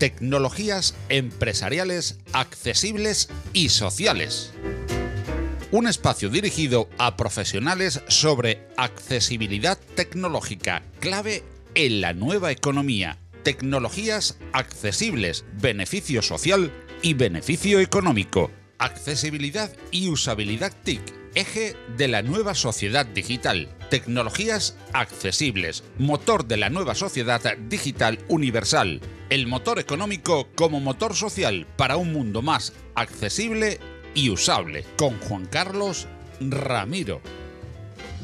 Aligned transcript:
Tecnologías 0.00 0.94
empresariales 1.10 2.20
accesibles 2.32 3.28
y 3.52 3.68
sociales. 3.68 4.50
Un 5.72 5.86
espacio 5.86 6.30
dirigido 6.30 6.88
a 6.96 7.18
profesionales 7.18 8.00
sobre 8.08 8.66
accesibilidad 8.78 9.78
tecnológica, 9.96 10.82
clave 11.00 11.44
en 11.74 12.00
la 12.00 12.14
nueva 12.14 12.50
economía, 12.50 13.18
tecnologías 13.42 14.38
accesibles, 14.54 15.44
beneficio 15.60 16.22
social 16.22 16.72
y 17.02 17.12
beneficio 17.12 17.78
económico, 17.78 18.50
accesibilidad 18.78 19.70
y 19.90 20.08
usabilidad 20.08 20.72
TIC, 20.82 21.19
eje 21.34 21.76
de 21.96 22.08
la 22.08 22.22
nueva 22.22 22.54
sociedad 22.54 23.06
digital, 23.06 23.68
tecnologías 23.88 24.76
accesibles, 24.92 25.84
motor 25.98 26.46
de 26.46 26.56
la 26.56 26.70
nueva 26.70 26.94
sociedad 26.94 27.40
digital 27.68 28.18
universal, 28.28 29.00
el 29.28 29.46
motor 29.46 29.78
económico 29.78 30.48
como 30.54 30.80
motor 30.80 31.14
social 31.14 31.66
para 31.76 31.96
un 31.96 32.12
mundo 32.12 32.42
más 32.42 32.72
accesible 32.94 33.78
y 34.14 34.30
usable, 34.30 34.84
con 34.96 35.18
Juan 35.20 35.46
Carlos 35.46 36.08
Ramiro. 36.40 37.20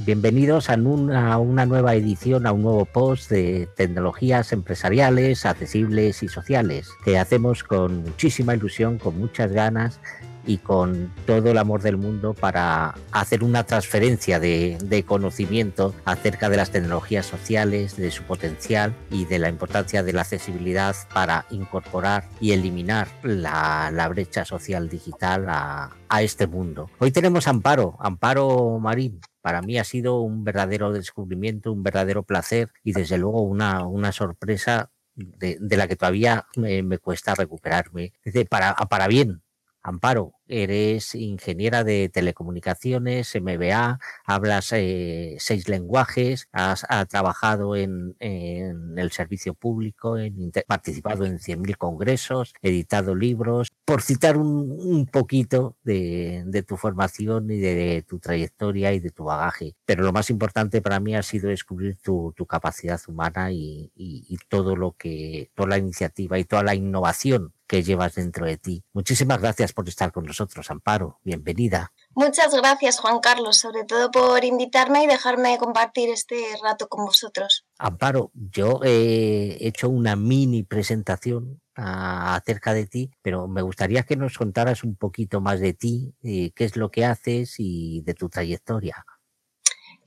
Bienvenidos 0.04 0.68
a 0.68 0.74
una, 0.74 1.66
nueva 1.66 1.94
edición, 1.94 2.46
a 2.46 2.52
un 2.52 2.62
nuevo 2.62 2.84
post 2.84 3.30
de 3.30 3.66
tecnologías 3.76 4.52
empresariales, 4.52 5.46
accesibles 5.46 6.22
y 6.22 6.28
sociales, 6.28 6.88
que 7.04 7.18
hacemos 7.18 7.64
con 7.64 8.02
muchísima 8.02 8.54
ilusión, 8.54 8.98
con 8.98 9.18
muchas 9.18 9.52
ganas 9.52 10.00
y 10.46 10.58
con 10.58 11.12
todo 11.26 11.50
el 11.50 11.58
amor 11.58 11.82
del 11.82 11.96
mundo 11.96 12.34
para 12.34 12.94
hacer 13.12 13.42
una 13.42 13.64
transferencia 13.64 14.40
de, 14.40 15.04
conocimiento 15.06 15.94
acerca 16.04 16.48
de 16.48 16.56
las 16.56 16.70
tecnologías 16.70 17.26
sociales, 17.26 17.96
de 17.96 18.10
su 18.10 18.22
potencial 18.22 18.94
y 19.10 19.24
de 19.26 19.38
la 19.38 19.48
importancia 19.48 20.02
de 20.02 20.12
la 20.12 20.22
accesibilidad 20.22 20.96
para 21.12 21.46
incorporar 21.50 22.24
y 22.40 22.52
eliminar 22.52 23.08
la, 23.22 24.06
brecha 24.08 24.44
social 24.44 24.88
digital 24.88 25.46
a, 25.48 25.92
este 26.20 26.46
mundo. 26.46 26.88
Hoy 26.98 27.10
tenemos 27.10 27.46
Amparo, 27.46 27.96
Amparo 28.00 28.78
Marín, 28.78 29.20
para 29.42 29.60
mí 29.60 29.78
ha 29.78 29.84
sido 29.84 30.20
un 30.20 30.44
verdadero 30.44 30.92
descubrimiento, 30.92 31.72
un 31.72 31.82
verdadero 31.82 32.22
placer 32.22 32.70
y 32.82 32.92
desde 32.92 33.18
luego 33.18 33.42
una, 33.42 34.12
sorpresa 34.12 34.90
de, 35.14 35.58
la 35.60 35.86
que 35.88 35.96
todavía 35.96 36.46
me, 36.56 36.98
cuesta 36.98 37.34
recuperarme. 37.34 38.12
Para, 38.48 38.74
para 38.74 39.08
bien, 39.08 39.42
Amparo, 39.86 40.34
eres 40.48 41.14
ingeniera 41.14 41.84
de 41.84 42.08
telecomunicaciones, 42.08 43.32
MBA, 43.40 44.00
hablas 44.24 44.72
eh, 44.72 45.36
seis 45.38 45.68
lenguajes, 45.68 46.48
has, 46.50 46.84
trabajado 47.08 47.76
en, 47.76 48.16
el 48.18 49.12
servicio 49.12 49.54
público, 49.54 50.18
en, 50.18 50.50
participado 50.66 51.24
en 51.24 51.38
100.000 51.38 51.76
congresos, 51.76 52.52
editado 52.62 53.14
libros, 53.14 53.70
por 53.84 54.02
citar 54.02 54.36
un, 54.36 55.06
poquito 55.06 55.76
de, 55.84 56.64
tu 56.66 56.76
formación 56.76 57.48
y 57.52 57.58
de, 57.60 58.04
tu 58.08 58.18
trayectoria 58.18 58.92
y 58.92 58.98
de 58.98 59.10
tu 59.10 59.22
bagaje. 59.22 59.76
Pero 59.84 60.02
lo 60.02 60.12
más 60.12 60.30
importante 60.30 60.82
para 60.82 60.98
mí 60.98 61.14
ha 61.14 61.22
sido 61.22 61.48
descubrir 61.48 61.96
tu, 61.98 62.34
capacidad 62.48 63.00
humana 63.06 63.52
y 63.52 64.38
todo 64.48 64.74
lo 64.74 64.92
que, 64.98 65.52
toda 65.54 65.68
la 65.68 65.78
iniciativa 65.78 66.40
y 66.40 66.44
toda 66.44 66.64
la 66.64 66.74
innovación 66.74 67.52
que 67.66 67.82
llevas 67.82 68.14
dentro 68.14 68.46
de 68.46 68.56
ti. 68.56 68.84
Muchísimas 68.92 69.40
gracias 69.40 69.72
por 69.72 69.88
estar 69.88 70.12
con 70.12 70.24
nosotros, 70.24 70.70
Amparo. 70.70 71.20
Bienvenida. 71.22 71.92
Muchas 72.14 72.54
gracias, 72.54 72.98
Juan 72.98 73.20
Carlos, 73.20 73.58
sobre 73.58 73.84
todo 73.84 74.10
por 74.10 74.44
invitarme 74.44 75.04
y 75.04 75.06
dejarme 75.06 75.58
compartir 75.58 76.10
este 76.10 76.36
rato 76.62 76.88
con 76.88 77.04
vosotros. 77.04 77.66
Amparo, 77.78 78.30
yo 78.34 78.80
he 78.84 79.58
hecho 79.60 79.88
una 79.88 80.16
mini 80.16 80.62
presentación 80.62 81.60
acerca 81.74 82.72
de 82.72 82.86
ti, 82.86 83.10
pero 83.20 83.48
me 83.48 83.62
gustaría 83.62 84.02
que 84.04 84.16
nos 84.16 84.38
contaras 84.38 84.82
un 84.82 84.96
poquito 84.96 85.40
más 85.40 85.60
de 85.60 85.74
ti, 85.74 86.14
eh, 86.22 86.52
qué 86.54 86.64
es 86.64 86.76
lo 86.76 86.90
que 86.90 87.04
haces 87.04 87.56
y 87.58 88.00
de 88.02 88.14
tu 88.14 88.28
trayectoria. 88.28 89.04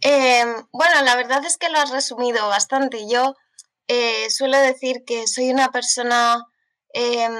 Eh, 0.01 0.45
bueno, 0.71 1.03
la 1.03 1.15
verdad 1.15 1.45
es 1.45 1.57
que 1.57 1.69
lo 1.69 1.77
has 1.77 1.91
resumido 1.91 2.47
bastante. 2.47 3.07
Yo 3.07 3.35
eh, 3.87 4.29
suelo 4.29 4.57
decir 4.57 5.03
que 5.05 5.27
soy 5.27 5.51
una 5.51 5.69
persona 5.71 6.45
Em, 6.93 7.33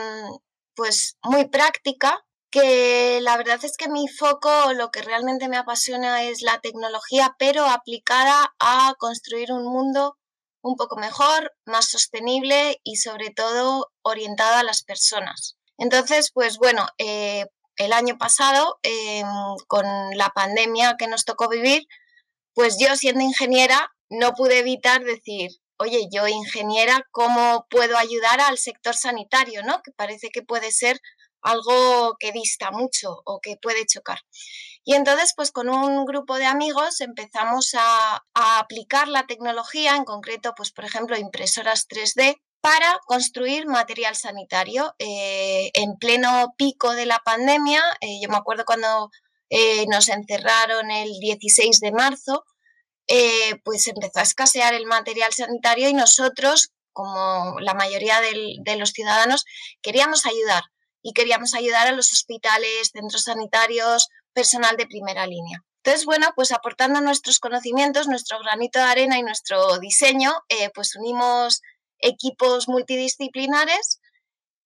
pues 0.76 1.18
muy 1.24 1.48
práctica, 1.48 2.24
que 2.52 3.20
la 3.22 3.38
verdad 3.38 3.60
es 3.64 3.78
que 3.78 3.90
mi 3.90 4.08
foco, 4.08 4.74
lo 4.74 4.92
que 4.92 5.02
realmente 5.02 5.50
me 5.50 5.58
apasiona 5.58 6.24
es 6.24 6.42
la 6.42 6.60
tecnología, 6.62 7.36
pero 7.38 7.66
aplicada 7.66 8.56
a 8.60 8.96
construir 8.98 9.52
un 9.52 9.66
mundo 9.66 10.18
un 10.62 10.76
poco 10.76 10.98
mejor, 10.98 11.54
más 11.66 11.90
sostenible 11.90 12.80
y 12.84 12.98
sobre 12.98 13.30
todo 13.32 13.92
orientado 14.02 14.58
a 14.58 14.64
las 14.64 14.84
personas. 14.84 15.58
Entonces, 15.78 16.31
pues 16.34 16.58
bueno, 16.58 16.88
eh, 16.98 17.46
el 17.78 17.94
año 17.94 18.18
pasado, 18.18 18.80
em, 18.84 19.26
con 19.68 19.86
la 20.16 20.30
pandemia 20.30 20.96
que 20.98 21.08
nos 21.08 21.26
tocó 21.26 21.48
vivir, 21.50 21.88
pues 22.54 22.78
yo 22.80 22.96
siendo 22.96 23.24
ingeniera 23.24 23.92
no 24.10 24.34
pude 24.34 24.60
evitar 24.60 25.04
decir, 25.04 25.52
oye, 25.80 26.08
yo 26.12 26.28
ingeniera, 26.28 27.08
¿cómo 27.12 27.66
puedo 27.70 27.98
ayudar 27.98 28.42
al 28.42 28.58
sector 28.58 28.96
sanitario? 28.96 29.64
¿no? 29.64 29.82
Que 29.82 29.92
parece 29.92 30.30
que 30.30 30.44
puede 30.44 30.72
ser 30.72 31.02
algo 31.42 32.18
que 32.20 32.32
dista 32.32 32.72
mucho 32.72 33.22
o 33.26 33.40
que 33.40 33.56
puede 33.58 33.86
chocar. 33.86 34.20
Y 34.84 34.94
entonces, 34.96 35.34
pues 35.36 35.52
con 35.52 35.70
un 35.70 36.06
grupo 36.06 36.38
de 36.38 36.46
amigos 36.46 37.02
empezamos 37.02 37.76
a, 37.78 38.24
aplicar 38.34 39.08
la 39.08 39.26
tecnología, 39.26 39.96
en 39.96 40.06
concreto, 40.06 40.54
pues 40.56 40.72
por 40.72 40.86
ejemplo, 40.86 41.18
impresoras 41.18 41.88
3D, 41.88 42.38
para 42.62 43.00
construir 43.06 43.68
material 43.68 44.16
sanitario. 44.16 44.94
Eh, 45.00 45.72
en 45.74 45.98
pleno 45.98 46.54
pico 46.58 46.94
de 46.94 47.06
la 47.06 47.20
pandemia, 47.20 47.82
eh, 48.02 48.20
yo 48.22 48.30
me 48.30 48.38
acuerdo 48.38 48.66
cuando 48.66 49.10
eh, 49.50 49.86
nos 49.88 50.10
encerraron 50.10 50.92
el 50.92 51.20
16 51.20 51.80
de 51.80 51.92
marzo, 51.92 52.46
eh, 53.09 53.59
pues 53.64 53.88
empezó 53.88 54.20
a 54.20 54.24
escasear 54.24 54.74
el 54.74 54.86
material 54.86 55.34
sanitario 55.34 55.90
y 55.90 55.94
nosotros, 55.94 56.72
como 56.94 57.59
la 57.59 57.74
mayoría 57.74 58.22
de 58.22 58.78
los 58.78 58.92
ciudadanos, 58.92 59.46
queríamos 59.81 60.25
ayudar 60.25 60.64
y 61.02 61.14
queríamos 61.14 61.53
ayudar 61.53 61.88
a 61.88 61.92
los 61.92 62.12
hospitales, 62.12 62.92
centros 62.94 63.24
sanitarios, 63.24 64.09
personal 64.34 64.78
de 64.78 64.86
primera 64.86 65.25
línea. 65.25 65.64
Entonces, 65.84 66.06
bueno, 66.06 66.28
pues 66.36 66.52
aportando 66.52 67.02
nuestros 67.02 67.40
conocimientos, 67.40 68.08
nuestro 68.08 68.40
granito 68.40 68.80
de 68.80 68.86
arena 68.86 69.18
y 69.18 69.24
nuestro 69.24 69.80
diseño, 69.80 70.31
eh, 70.50 70.69
pues 70.75 70.96
unimos 70.96 71.62
equipos 72.00 72.68
multidisciplinares 72.68 74.00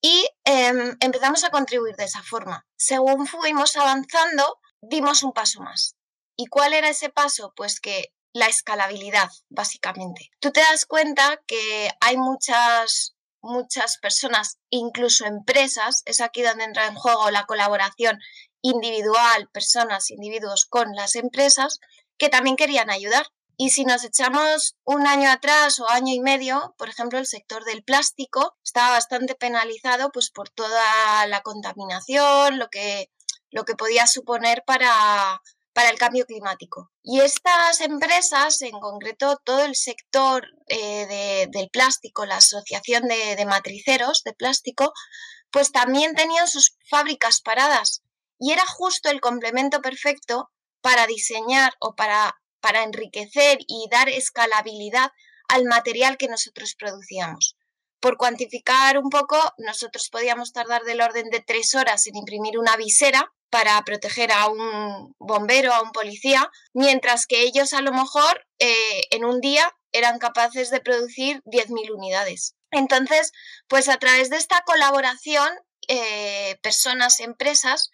y 0.02 0.28
em, 0.44 0.98
empezamos 1.00 1.44
a 1.44 1.50
contribuir 1.50 1.96
de 1.96 2.06
esa 2.06 2.24
forma. 2.24 2.66
Según 2.76 3.26
fuimos 3.28 3.78
avanzando, 3.78 4.60
dimos 4.82 5.24
un 5.24 5.32
paso 5.32 5.62
más. 5.62 5.96
¿Y 6.36 6.48
cuál 6.48 6.74
era 6.74 6.90
ese 6.90 7.10
paso? 7.10 7.54
Pues 7.56 7.80
que 7.80 8.12
la 8.34 8.48
escalabilidad, 8.48 9.30
básicamente. 9.50 10.32
Tú 10.40 10.52
te 10.52 10.60
das 10.60 10.86
cuenta 10.86 11.40
que 11.46 11.90
hay 12.02 12.18
muchas, 12.18 13.16
muchas 13.42 13.98
personas, 13.98 14.58
incluso 14.70 15.26
empresas, 15.26 16.02
es 16.06 16.20
aquí 16.20 16.42
donde 16.42 16.64
entra 16.64 16.88
en 16.88 16.96
juego 16.96 17.30
la 17.30 17.46
colaboración 17.46 18.20
individual, 18.62 19.50
personas, 19.52 20.10
individuos 20.10 20.66
con 20.66 20.96
las 20.96 21.16
empresas, 21.16 21.80
que 22.18 22.30
también 22.30 22.56
querían 22.56 22.90
ayudar. 22.90 23.28
Y 23.56 23.70
si 23.70 23.86
nos 23.86 24.04
echamos 24.04 24.76
un 24.84 25.06
año 25.06 25.30
atrás 25.30 25.80
o 25.80 25.88
año 25.88 26.12
y 26.14 26.20
medio, 26.20 26.74
por 26.78 26.90
ejemplo, 26.90 27.20
el 27.20 27.28
sector 27.28 27.64
del 27.66 27.84
plástico 27.84 28.58
estaba 28.64 28.92
bastante 28.92 29.36
penalizado 29.36 30.12
pues, 30.12 30.32
por 30.32 30.50
toda 30.50 31.28
la 31.28 31.42
contaminación, 31.42 32.58
lo 32.58 32.70
que, 32.70 33.12
lo 33.52 33.64
que 33.64 33.76
podía 33.76 34.08
suponer 34.08 34.64
para, 34.66 35.40
para 35.74 35.90
el 35.90 35.98
cambio 35.98 36.26
climático. 36.26 36.92
Y 37.02 37.20
estas 37.20 37.82
empresas, 37.82 38.62
en 38.62 38.80
concreto 38.80 39.42
todo 39.44 39.66
el 39.66 39.76
sector 39.76 40.46
eh, 40.68 41.48
del 41.52 41.70
plástico, 41.70 42.26
la 42.26 42.38
Asociación 42.38 43.08
de, 43.08 43.46
Matriceros 43.46 44.24
de 44.24 44.34
Plástico, 44.34 44.94
pues 45.52 45.72
también 45.72 46.16
tenían 46.16 46.48
sus 46.48 46.78
fábricas 46.90 47.42
paradas. 47.42 48.04
Y 48.40 48.52
era 48.52 48.66
justo 48.66 49.10
el 49.10 49.20
complemento 49.20 49.82
perfecto 49.82 50.52
para 50.82 51.08
diseñar 51.08 51.74
o 51.80 51.96
para, 51.96 52.36
para 52.60 52.84
enriquecer 52.84 53.60
y 53.68 53.88
dar 53.90 54.10
escalabilidad 54.10 55.12
al 55.48 55.66
material 55.66 56.18
que 56.18 56.28
nosotros 56.28 56.76
producíamos. 56.78 57.58
Por 58.00 58.18
cuantificar 58.18 58.98
un 58.98 59.10
poco, 59.10 59.38
nosotros 59.58 60.10
podíamos 60.10 60.52
tardar 60.52 60.84
del 60.84 61.02
orden 61.02 61.30
de 61.30 61.40
tres 61.40 61.74
horas 61.74 62.06
en 62.08 62.18
imprimir 62.18 62.60
una 62.60 62.76
visera 62.76 63.34
para 63.54 63.80
proteger 63.84 64.32
a 64.32 64.48
un 64.48 65.14
bombero, 65.20 65.72
a 65.72 65.84
un 65.84 65.92
policía, 65.92 66.50
mientras 66.74 67.28
que 67.28 67.44
ellos 67.44 67.74
a 67.74 67.82
lo 67.82 67.92
mejor 67.92 68.48
eh, 68.58 69.02
en 69.12 69.26
un 69.26 69.42
día 69.42 69.72
eran 69.92 70.18
capaces 70.18 70.72
de 70.72 70.80
producir 70.80 71.40
10.000 71.46 71.94
unidades. 71.96 72.56
Entonces, 72.72 73.32
pues 73.68 73.90
a 73.90 73.98
través 73.98 74.32
de 74.32 74.38
esta 74.38 74.64
colaboración, 74.66 75.48
eh, 75.88 76.58
personas, 76.64 77.20
empresas, 77.20 77.92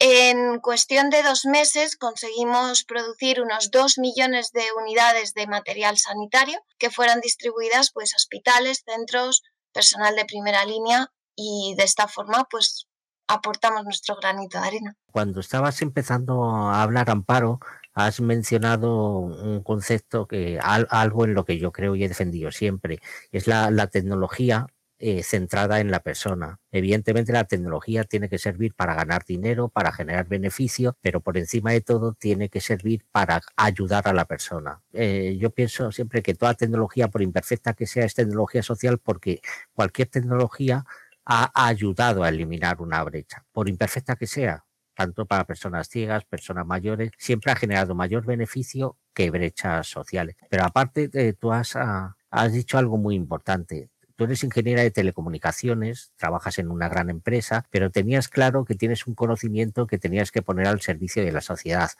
en 0.00 0.58
cuestión 0.58 1.10
de 1.10 1.22
dos 1.22 1.44
meses 1.44 1.96
conseguimos 1.96 2.82
producir 2.82 3.40
unos 3.40 3.70
2 3.70 3.98
millones 3.98 4.50
de 4.50 4.64
unidades 4.82 5.32
de 5.32 5.46
material 5.46 5.96
sanitario 5.96 6.60
que 6.76 6.90
fueran 6.90 7.20
distribuidas 7.20 7.92
pues, 7.92 8.14
a 8.14 8.16
hospitales, 8.16 8.82
centros, 8.84 9.44
personal 9.72 10.16
de 10.16 10.24
primera 10.24 10.64
línea 10.64 11.12
y 11.36 11.76
de 11.76 11.84
esta 11.84 12.08
forma 12.08 12.48
pues 12.50 12.87
aportamos 13.28 13.84
nuestro 13.84 14.16
granito 14.16 14.60
de 14.60 14.66
arena. 14.66 14.96
Cuando 15.12 15.40
estabas 15.40 15.80
empezando 15.82 16.44
a 16.44 16.82
hablar, 16.82 17.10
Amparo, 17.10 17.60
has 17.94 18.20
mencionado 18.20 19.18
un 19.18 19.62
concepto 19.62 20.26
que 20.26 20.58
algo 20.60 21.24
en 21.24 21.34
lo 21.34 21.44
que 21.44 21.58
yo 21.58 21.72
creo 21.72 21.94
y 21.94 22.04
he 22.04 22.08
defendido 22.08 22.50
siempre, 22.50 23.00
es 23.32 23.46
la, 23.46 23.70
la 23.70 23.88
tecnología 23.88 24.66
eh, 25.00 25.22
centrada 25.22 25.78
en 25.78 25.92
la 25.92 26.00
persona. 26.00 26.58
Evidentemente 26.72 27.32
la 27.32 27.44
tecnología 27.44 28.02
tiene 28.02 28.28
que 28.28 28.36
servir 28.38 28.74
para 28.74 28.94
ganar 28.96 29.24
dinero, 29.24 29.68
para 29.68 29.92
generar 29.92 30.26
beneficio, 30.26 30.96
pero 31.00 31.20
por 31.20 31.38
encima 31.38 31.70
de 31.70 31.80
todo 31.82 32.14
tiene 32.14 32.48
que 32.48 32.60
servir 32.60 33.06
para 33.12 33.40
ayudar 33.54 34.08
a 34.08 34.12
la 34.12 34.24
persona. 34.24 34.82
Eh, 34.92 35.36
yo 35.38 35.50
pienso 35.50 35.92
siempre 35.92 36.20
que 36.20 36.34
toda 36.34 36.54
tecnología, 36.54 37.06
por 37.06 37.22
imperfecta 37.22 37.74
que 37.74 37.86
sea, 37.86 38.04
es 38.06 38.14
tecnología 38.14 38.64
social 38.64 38.98
porque 38.98 39.40
cualquier 39.72 40.08
tecnología 40.08 40.84
ha 41.28 41.50
ayudado 41.66 42.24
a 42.24 42.30
eliminar 42.30 42.80
una 42.80 43.04
brecha, 43.04 43.44
por 43.52 43.68
imperfecta 43.68 44.16
que 44.16 44.26
sea, 44.26 44.64
tanto 44.94 45.26
para 45.26 45.44
personas 45.44 45.88
ciegas, 45.88 46.24
personas 46.24 46.66
mayores, 46.66 47.12
siempre 47.18 47.52
ha 47.52 47.56
generado 47.56 47.94
mayor 47.94 48.24
beneficio 48.24 48.96
que 49.14 49.30
brechas 49.30 49.86
sociales. 49.86 50.36
Pero 50.50 50.64
aparte, 50.64 51.10
eh, 51.12 51.34
tú 51.34 51.52
has, 51.52 51.76
ah, 51.76 52.16
has 52.30 52.52
dicho 52.52 52.78
algo 52.78 52.96
muy 52.96 53.14
importante 53.14 53.90
tú 54.18 54.24
eres 54.24 54.42
ingeniera 54.42 54.82
de 54.82 54.90
telecomunicaciones, 54.90 56.12
trabajas 56.16 56.58
en 56.58 56.72
una 56.72 56.88
gran 56.88 57.08
empresa, 57.08 57.64
pero 57.70 57.92
tenías 57.92 58.26
claro 58.28 58.64
que 58.64 58.74
tienes 58.74 59.06
un 59.06 59.14
conocimiento 59.14 59.86
que 59.86 59.96
tenías 59.96 60.32
que 60.32 60.42
poner 60.42 60.66
al 60.66 60.80
servicio 60.80 61.24
de 61.24 61.30
la 61.30 61.40
sociedad. 61.40 61.90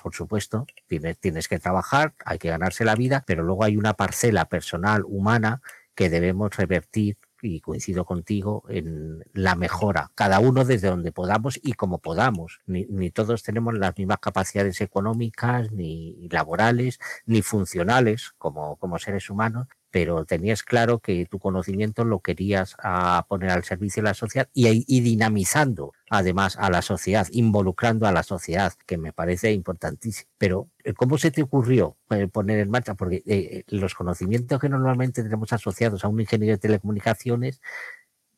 Por 0.00 0.14
supuesto, 0.14 0.66
tienes, 0.86 1.18
tienes 1.18 1.48
que 1.48 1.58
trabajar, 1.58 2.14
hay 2.24 2.38
que 2.38 2.48
ganarse 2.48 2.84
la 2.84 2.94
vida, 2.94 3.24
pero 3.26 3.42
luego 3.42 3.64
hay 3.64 3.76
una 3.76 3.94
parcela 3.94 4.44
personal, 4.44 5.02
humana, 5.04 5.62
que 5.96 6.10
debemos 6.10 6.56
revertir 6.56 7.18
y 7.44 7.60
coincido 7.60 8.04
contigo 8.04 8.64
en 8.68 9.24
la 9.32 9.54
mejora, 9.54 10.10
cada 10.14 10.40
uno 10.40 10.64
desde 10.64 10.88
donde 10.88 11.12
podamos 11.12 11.58
y 11.62 11.74
como 11.74 11.98
podamos. 11.98 12.60
Ni, 12.66 12.86
ni, 12.86 13.10
todos 13.10 13.42
tenemos 13.42 13.74
las 13.74 13.96
mismas 13.96 14.18
capacidades 14.18 14.80
económicas, 14.80 15.70
ni 15.72 16.28
laborales, 16.30 16.98
ni 17.26 17.42
funcionales 17.42 18.34
como, 18.38 18.76
como 18.76 18.98
seres 18.98 19.30
humanos, 19.30 19.68
pero 19.94 20.24
tenías 20.24 20.64
claro 20.64 20.98
que 20.98 21.24
tu 21.26 21.38
conocimiento 21.38 22.04
lo 22.04 22.18
querías 22.18 22.74
ah, 22.82 23.24
poner 23.28 23.50
al 23.50 23.62
servicio 23.62 24.02
de 24.02 24.08
la 24.08 24.14
sociedad 24.14 24.48
y, 24.52 25.00
dinamizando 25.02 25.92
además 26.10 26.56
a 26.58 26.68
la 26.68 26.82
sociedad, 26.82 27.28
involucrando 27.30 28.08
a 28.08 28.10
la 28.10 28.24
sociedad, 28.24 28.72
que 28.86 28.98
me 28.98 29.12
parece 29.12 29.52
importantísimo. 29.52 30.28
Pero, 30.36 30.68
eh, 30.82 30.94
¿cómo 30.94 31.16
se 31.16 31.30
te 31.30 31.44
ocurrió 31.44 31.96
eh, 32.10 32.26
poner 32.26 32.58
en 32.58 32.70
marcha? 32.70 32.94
Porque 32.94 33.22
eh, 33.24 33.62
los 33.68 33.94
conocimientos 33.94 34.60
que 34.60 34.68
normalmente 34.68 35.22
tenemos 35.22 35.52
asociados 35.52 36.04
a 36.04 36.08
un 36.08 36.20
ingeniero 36.20 36.54
de 36.54 36.58
telecomunicaciones 36.58 37.60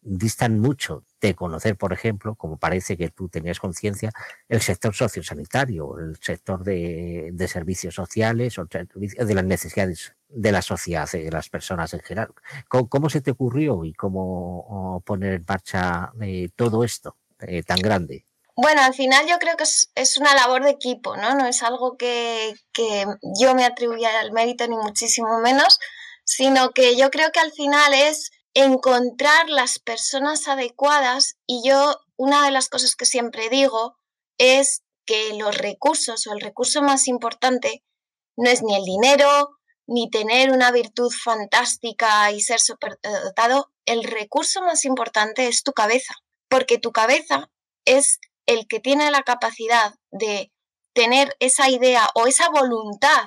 distan 0.06 0.60
mucho 0.60 1.04
de 1.20 1.34
conocer, 1.34 1.76
por 1.76 1.92
ejemplo, 1.92 2.36
como 2.36 2.56
parece 2.56 2.96
que 2.96 3.10
tú 3.10 3.28
tenías 3.28 3.58
conciencia, 3.58 4.12
el 4.48 4.62
sector 4.62 4.94
sociosanitario, 4.94 5.98
el 5.98 6.16
sector 6.20 6.62
de, 6.62 7.34
servicios 7.48 7.94
sociales 7.94 8.58
o 8.58 8.66
de 8.66 9.34
las 9.34 9.44
necesidades 9.44 10.14
de 10.28 10.52
la 10.52 10.62
sociedad, 10.62 11.10
de 11.10 11.30
las 11.30 11.48
personas 11.48 11.92
en 11.94 12.00
general. 12.00 12.32
¿Cómo, 12.68 13.10
se 13.10 13.20
te 13.20 13.32
ocurrió 13.32 13.84
y 13.84 13.92
cómo 13.94 15.02
poner 15.04 15.34
en 15.34 15.44
marcha 15.46 16.12
eh, 16.20 16.48
todo 16.54 16.84
esto 16.84 17.16
eh, 17.40 17.62
tan 17.62 17.78
grande? 17.78 18.24
Bueno, 18.54 18.82
al 18.82 18.94
final 18.94 19.26
yo 19.28 19.38
creo 19.38 19.56
que 19.56 19.64
es, 19.64 20.16
una 20.18 20.34
labor 20.34 20.64
de 20.64 20.70
equipo, 20.70 21.16
¿no? 21.16 21.34
No 21.34 21.46
es 21.46 21.62
algo 21.62 21.96
que, 21.96 22.54
que 22.72 23.04
yo 23.38 23.54
me 23.54 23.64
atribuya 23.64 24.20
al 24.20 24.32
mérito 24.32 24.66
ni 24.66 24.76
muchísimo 24.76 25.40
menos, 25.40 25.78
sino 26.24 26.70
que 26.70 26.96
yo 26.96 27.10
creo 27.10 27.30
que 27.32 27.40
al 27.40 27.52
final 27.52 27.92
es 27.92 28.30
encontrar 28.56 29.50
las 29.50 29.78
personas 29.78 30.48
adecuadas 30.48 31.36
y 31.46 31.60
yo 31.62 31.94
una 32.16 32.42
de 32.46 32.50
las 32.50 32.70
cosas 32.70 32.96
que 32.96 33.04
siempre 33.04 33.50
digo 33.50 33.98
es 34.38 34.82
que 35.04 35.34
los 35.34 35.58
recursos 35.58 36.26
o 36.26 36.32
el 36.32 36.40
recurso 36.40 36.80
más 36.80 37.06
importante 37.06 37.84
no 38.34 38.48
es 38.48 38.62
ni 38.62 38.74
el 38.74 38.84
dinero, 38.84 39.58
ni 39.86 40.08
tener 40.08 40.52
una 40.52 40.70
virtud 40.70 41.12
fantástica 41.12 42.32
y 42.32 42.40
ser 42.40 42.58
superdotado, 42.60 43.70
el 43.84 44.04
recurso 44.04 44.62
más 44.62 44.86
importante 44.86 45.48
es 45.48 45.62
tu 45.62 45.72
cabeza, 45.72 46.14
porque 46.48 46.78
tu 46.78 46.92
cabeza 46.92 47.50
es 47.84 48.20
el 48.46 48.66
que 48.66 48.80
tiene 48.80 49.10
la 49.10 49.22
capacidad 49.22 49.94
de 50.10 50.50
tener 50.94 51.36
esa 51.40 51.68
idea 51.68 52.08
o 52.14 52.26
esa 52.26 52.48
voluntad 52.48 53.26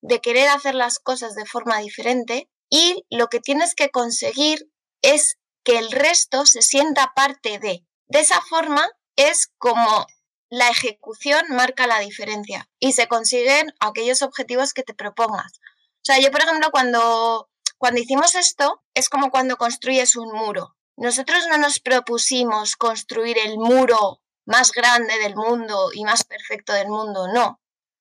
de 0.00 0.20
querer 0.20 0.48
hacer 0.48 0.76
las 0.76 1.00
cosas 1.00 1.34
de 1.34 1.44
forma 1.44 1.78
diferente 1.78 2.48
y 2.70 3.04
lo 3.10 3.28
que 3.28 3.40
tienes 3.40 3.74
que 3.74 3.90
conseguir 3.90 4.70
es 5.02 5.38
que 5.64 5.78
el 5.78 5.90
resto 5.90 6.46
se 6.46 6.62
sienta 6.62 7.12
parte 7.14 7.58
de. 7.58 7.84
De 8.06 8.20
esa 8.20 8.40
forma 8.40 8.88
es 9.16 9.52
como 9.58 10.06
la 10.48 10.68
ejecución 10.68 11.44
marca 11.50 11.86
la 11.86 12.00
diferencia 12.00 12.68
y 12.78 12.92
se 12.92 13.06
consiguen 13.06 13.72
aquellos 13.80 14.22
objetivos 14.22 14.72
que 14.72 14.82
te 14.82 14.94
propongas. 14.94 15.60
O 15.96 16.04
sea, 16.04 16.18
yo 16.18 16.30
por 16.30 16.42
ejemplo 16.42 16.70
cuando, 16.70 17.50
cuando 17.78 18.00
hicimos 18.00 18.34
esto 18.34 18.82
es 18.94 19.08
como 19.08 19.30
cuando 19.30 19.56
construyes 19.56 20.16
un 20.16 20.32
muro. 20.32 20.76
Nosotros 20.96 21.46
no 21.48 21.56
nos 21.56 21.80
propusimos 21.80 22.76
construir 22.76 23.38
el 23.38 23.56
muro 23.58 24.20
más 24.44 24.72
grande 24.72 25.18
del 25.18 25.36
mundo 25.36 25.90
y 25.94 26.04
más 26.04 26.24
perfecto 26.24 26.72
del 26.72 26.88
mundo, 26.88 27.28
no. 27.32 27.60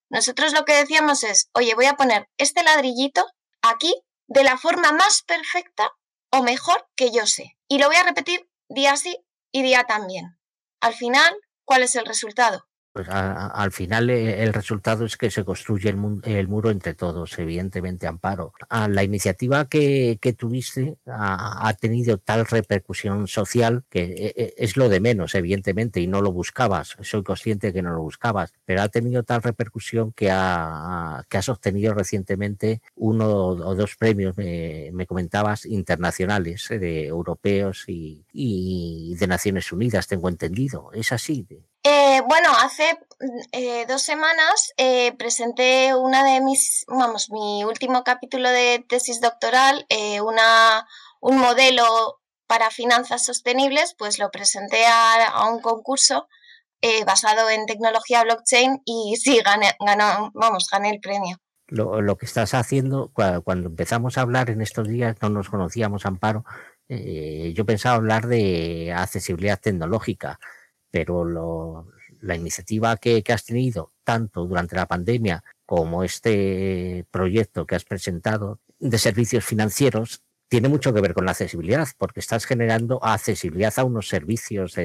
Nosotros 0.10 0.54
lo 0.54 0.66
que 0.66 0.74
decíamos 0.74 1.24
es, 1.24 1.50
oye, 1.54 1.76
voy 1.76 1.86
a 1.86 1.96
poner 1.96 2.28
este 2.38 2.64
ladrillito 2.64 3.26
aquí 3.62 3.94
de 4.30 4.44
la 4.44 4.58
forma 4.58 4.92
más 4.92 5.24
perfecta 5.24 5.92
o 6.32 6.44
mejor 6.44 6.88
que 6.96 7.12
yo 7.12 7.26
sé. 7.26 7.58
Y 7.68 7.80
lo 7.80 7.88
voy 7.88 7.96
a 7.96 8.04
repetir 8.04 8.50
día 8.70 8.96
sí 8.96 9.18
y 9.52 9.64
día 9.64 9.84
también. 9.86 10.40
Al 10.80 10.94
final, 10.94 11.36
¿cuál 11.66 11.84
es 11.84 11.96
el 11.96 12.06
resultado? 12.06 12.69
Pues 13.00 13.12
al 13.12 13.72
final 13.72 14.10
eh, 14.10 14.44
el 14.44 14.52
resultado 14.52 15.06
es 15.06 15.16
que 15.16 15.32
se 15.32 15.46
construye 15.46 15.88
el, 15.88 16.48
muro 16.50 16.70
entre 16.70 16.96
todos, 16.96 17.40
evidentemente, 17.40 18.08
Amparo. 18.08 18.52
la 18.70 19.04
iniciativa 19.06 19.70
que, 19.70 20.20
tuviste 20.38 20.98
ha, 21.06 21.74
tenido 21.80 22.18
tal 22.18 22.46
repercusión 22.46 23.30
social 23.30 23.86
que 23.90 24.04
eh, 24.04 24.34
eh, 24.36 24.54
es 24.58 24.76
lo 24.76 24.90
de 24.90 25.00
menos, 25.00 25.34
evidentemente, 25.34 26.02
y 26.02 26.08
no 26.08 26.22
lo 26.22 26.34
buscabas. 26.34 26.98
Soy 27.00 27.24
consciente 27.24 27.72
que 27.72 27.82
no 27.82 27.94
lo 27.94 28.02
buscabas, 28.02 28.52
pero 28.66 28.82
ha 28.82 28.90
tenido 28.90 29.24
tal 29.24 29.44
repercusión 29.44 30.12
que, 30.12 30.30
ha, 30.30 31.24
que 31.30 31.38
has 31.38 31.48
obtenido 31.48 31.94
recientemente 31.94 32.82
uno 32.98 33.30
o 33.30 33.76
dos 33.76 33.96
premios, 33.96 34.36
me, 34.36 35.06
comentabas, 35.08 35.66
internacionales, 35.66 36.68
de 36.68 37.06
europeos 37.06 37.86
y, 37.88 38.26
y 38.34 39.16
de 39.16 39.28
Naciones 39.28 39.72
Unidas, 39.72 40.08
tengo 40.08 40.28
entendido. 40.28 40.92
¿Es 40.92 41.14
así? 41.14 41.48
Eh, 41.84 42.22
bueno, 42.28 42.50
hace 42.62 43.00
eh, 43.54 43.86
dos 43.88 44.02
semanas 44.02 44.74
eh, 44.76 45.14
presenté 45.18 45.96
una 45.96 46.26
de 46.26 46.42
mis, 46.42 46.84
vamos, 46.88 47.30
mi 47.32 47.64
último 47.64 48.04
capítulo 48.04 48.50
de 48.50 48.84
tesis 48.88 49.22
doctoral, 49.22 49.86
una, 50.22 50.86
un 51.22 51.38
modelo 51.38 52.20
para 52.48 52.70
finanzas 52.70 53.26
sostenibles, 53.26 53.96
pues 53.98 54.20
lo 54.20 54.30
presenté 54.30 54.86
a, 54.88 55.50
un 55.50 55.62
concurso 55.62 56.28
basado 57.06 57.50
en 57.50 57.66
tecnología 57.66 58.24
blockchain 58.24 58.82
y 58.86 59.16
sí, 59.22 59.40
gané, 59.44 59.72
ganó, 59.80 60.32
vamos, 60.34 60.68
gané 60.70 60.90
el 60.90 61.00
premio. 61.00 61.38
Lo, 61.68 62.02
lo, 62.02 62.18
que 62.18 62.26
estás 62.26 62.56
haciendo, 62.56 63.12
cuando 63.14 63.70
empezamos 63.70 64.18
a 64.18 64.22
hablar 64.22 64.50
en 64.50 64.62
estos 64.62 64.88
días, 64.88 65.16
no 65.22 65.30
nos 65.30 65.50
conocíamos, 65.50 66.06
Amparo, 66.06 66.44
yo 66.90 67.66
pensaba 67.66 67.96
hablar 67.96 68.26
de 68.26 68.92
accesibilidad 68.92 69.60
tecnológica 69.60 70.40
pero 70.92 71.86
la 72.22 72.36
iniciativa 72.36 72.98
que, 72.98 73.24
has 73.30 73.46
tenido, 73.46 73.94
tanto 74.04 74.46
durante 74.46 74.76
la 74.76 74.88
pandemia 74.88 75.44
como 75.66 76.04
este 76.04 77.06
proyecto 77.12 77.66
que 77.66 77.76
has 77.76 77.86
presentado 77.86 78.60
de 78.80 78.98
servicios 78.98 79.46
financieros, 79.46 80.24
tiene 80.48 80.68
mucho 80.68 80.94
que 80.94 81.02
ver 81.02 81.14
con 81.14 81.26
la 81.26 81.32
accesibilidad, 81.32 81.88
porque 81.98 82.20
estás 82.20 82.46
generando 82.46 83.04
accesibilidad 83.04 83.74
a 83.78 83.84
unos 83.84 84.08
servicios 84.08 84.76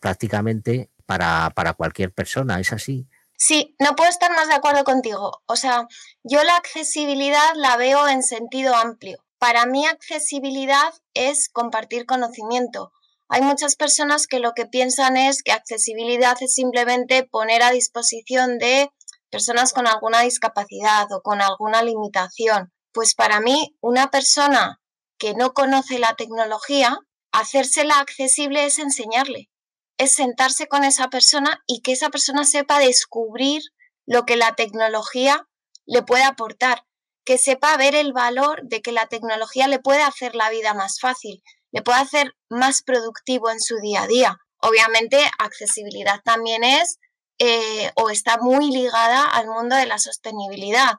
prácticamente 0.00 0.90
para, 1.06 1.50
para 1.50 1.74
cualquier 1.74 2.12
persona, 2.12 2.58
¿es 2.58 2.72
así? 2.72 3.06
Sí, 3.42 3.74
no 3.78 3.96
puedo 3.96 4.10
estar 4.10 4.30
más 4.32 4.48
de 4.48 4.54
acuerdo 4.54 4.84
contigo. 4.84 5.40
O 5.46 5.56
sea, 5.56 5.86
yo 6.22 6.44
la 6.44 6.56
accesibilidad 6.56 7.54
la 7.54 7.78
veo 7.78 8.06
en 8.06 8.22
sentido 8.22 8.74
amplio. 8.74 9.24
Para 9.38 9.64
mí 9.64 9.86
accesibilidad 9.86 10.92
es 11.14 11.48
compartir 11.48 12.04
conocimiento. 12.04 12.92
Hay 13.32 13.42
muchas 13.42 13.76
personas 13.76 14.26
que 14.26 14.40
lo 14.40 14.54
que 14.54 14.66
piensan 14.66 15.16
es 15.16 15.44
que 15.44 15.52
accesibilidad 15.52 16.36
es 16.40 16.52
simplemente 16.52 17.22
poner 17.22 17.62
a 17.62 17.70
disposición 17.70 18.58
de 18.58 18.90
personas 19.30 19.72
con 19.72 19.86
alguna 19.86 20.22
discapacidad 20.22 21.06
o 21.12 21.22
con 21.22 21.40
alguna 21.40 21.84
limitación. 21.84 22.72
Pues 22.92 23.14
para 23.14 23.40
mí, 23.40 23.76
una 23.80 24.10
persona 24.10 24.80
que 25.16 25.34
no 25.34 25.52
conoce 25.52 26.00
la 26.00 26.16
tecnología, 26.16 26.98
hacérsela 27.30 28.00
accesible 28.00 28.64
es 28.64 28.80
enseñarle, 28.80 29.48
es 29.96 30.10
sentarse 30.10 30.66
con 30.66 30.82
esa 30.82 31.06
persona 31.06 31.62
y 31.68 31.82
que 31.82 31.92
esa 31.92 32.08
persona 32.08 32.42
sepa 32.42 32.80
descubrir 32.80 33.62
lo 34.06 34.24
que 34.24 34.36
la 34.36 34.56
tecnología 34.56 35.46
le 35.86 36.02
puede 36.02 36.24
aportar 36.24 36.82
que 37.24 37.38
sepa 37.38 37.76
ver 37.76 37.94
el 37.94 38.12
valor 38.12 38.62
de 38.64 38.82
que 38.82 38.90
la 38.90 39.06
tecnología 39.06 39.68
le 39.68 39.78
puede 39.78 40.02
hacer 40.02 40.34
la 40.34 40.50
vida 40.50 40.74
más 40.74 40.98
fácil, 40.98 41.44
le 41.72 41.82
puede 41.82 42.00
hacer 42.00 42.34
más 42.48 42.82
productivo 42.82 43.50
en 43.50 43.60
su 43.60 43.76
día 43.80 44.02
a 44.02 44.06
día. 44.06 44.36
Obviamente, 44.58 45.18
accesibilidad 45.38 46.20
también 46.24 46.64
es 46.64 46.98
eh, 47.38 47.90
o 47.96 48.10
está 48.10 48.36
muy 48.38 48.70
ligada 48.70 49.24
al 49.24 49.46
mundo 49.46 49.76
de 49.76 49.86
la 49.86 49.98
sostenibilidad. 49.98 50.94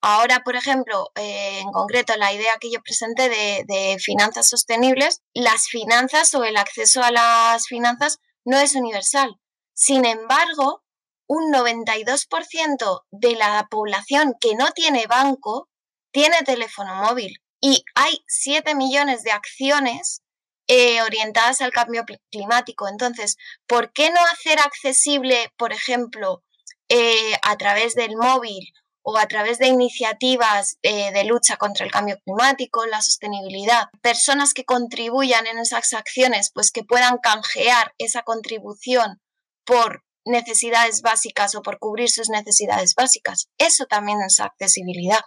Ahora, 0.00 0.40
por 0.44 0.54
ejemplo, 0.54 1.10
eh, 1.16 1.60
en 1.60 1.72
concreto, 1.72 2.14
la 2.16 2.32
idea 2.32 2.56
que 2.60 2.70
yo 2.70 2.80
presenté 2.82 3.28
de, 3.28 3.96
finanzas 3.98 4.48
sostenibles, 4.48 5.22
las 5.34 5.66
finanzas 5.68 6.34
o 6.34 6.44
el 6.44 6.56
acceso 6.56 7.02
a 7.02 7.10
las 7.10 7.66
finanzas 7.66 8.18
no 8.44 8.58
es 8.58 8.74
universal. 8.74 9.36
Sin 9.74 10.04
embargo, 10.04 10.84
un 11.26 11.52
92% 11.52 13.02
de 13.10 13.34
la 13.34 13.66
población 13.70 14.34
que 14.40 14.54
no 14.54 14.70
tiene 14.70 15.06
banco 15.06 15.68
tiene 16.12 16.42
teléfono 16.44 16.94
móvil 16.94 17.42
y 17.60 17.84
hay 17.94 18.22
7 18.26 18.74
millones 18.74 19.22
de 19.22 19.32
acciones 19.32 20.22
eh, 20.68 21.00
orientadas 21.02 21.60
al 21.60 21.72
cambio 21.72 22.04
climático. 22.30 22.88
Entonces, 22.88 23.36
¿por 23.66 23.92
qué 23.92 24.10
no 24.10 24.20
hacer 24.32 24.60
accesible, 24.60 25.52
por 25.56 25.72
ejemplo, 25.72 26.44
eh, 26.88 27.34
a 27.42 27.56
través 27.56 27.94
del 27.94 28.16
móvil 28.16 28.72
o 29.02 29.16
a 29.16 29.26
través 29.26 29.58
de 29.58 29.68
iniciativas 29.68 30.76
eh, 30.82 31.12
de 31.12 31.24
lucha 31.24 31.56
contra 31.56 31.86
el 31.86 31.92
cambio 31.92 32.18
climático, 32.24 32.84
la 32.86 33.00
sostenibilidad, 33.00 33.88
personas 34.02 34.52
que 34.52 34.64
contribuyan 34.64 35.46
en 35.46 35.58
esas 35.58 35.94
acciones, 35.94 36.50
pues 36.52 36.70
que 36.70 36.84
puedan 36.84 37.16
canjear 37.18 37.94
esa 37.96 38.22
contribución 38.22 39.20
por 39.64 40.04
necesidades 40.26 41.00
básicas 41.00 41.54
o 41.54 41.62
por 41.62 41.78
cubrir 41.78 42.10
sus 42.10 42.28
necesidades 42.28 42.94
básicas. 42.94 43.48
Eso 43.56 43.86
también 43.86 44.18
es 44.20 44.40
accesibilidad. 44.40 45.20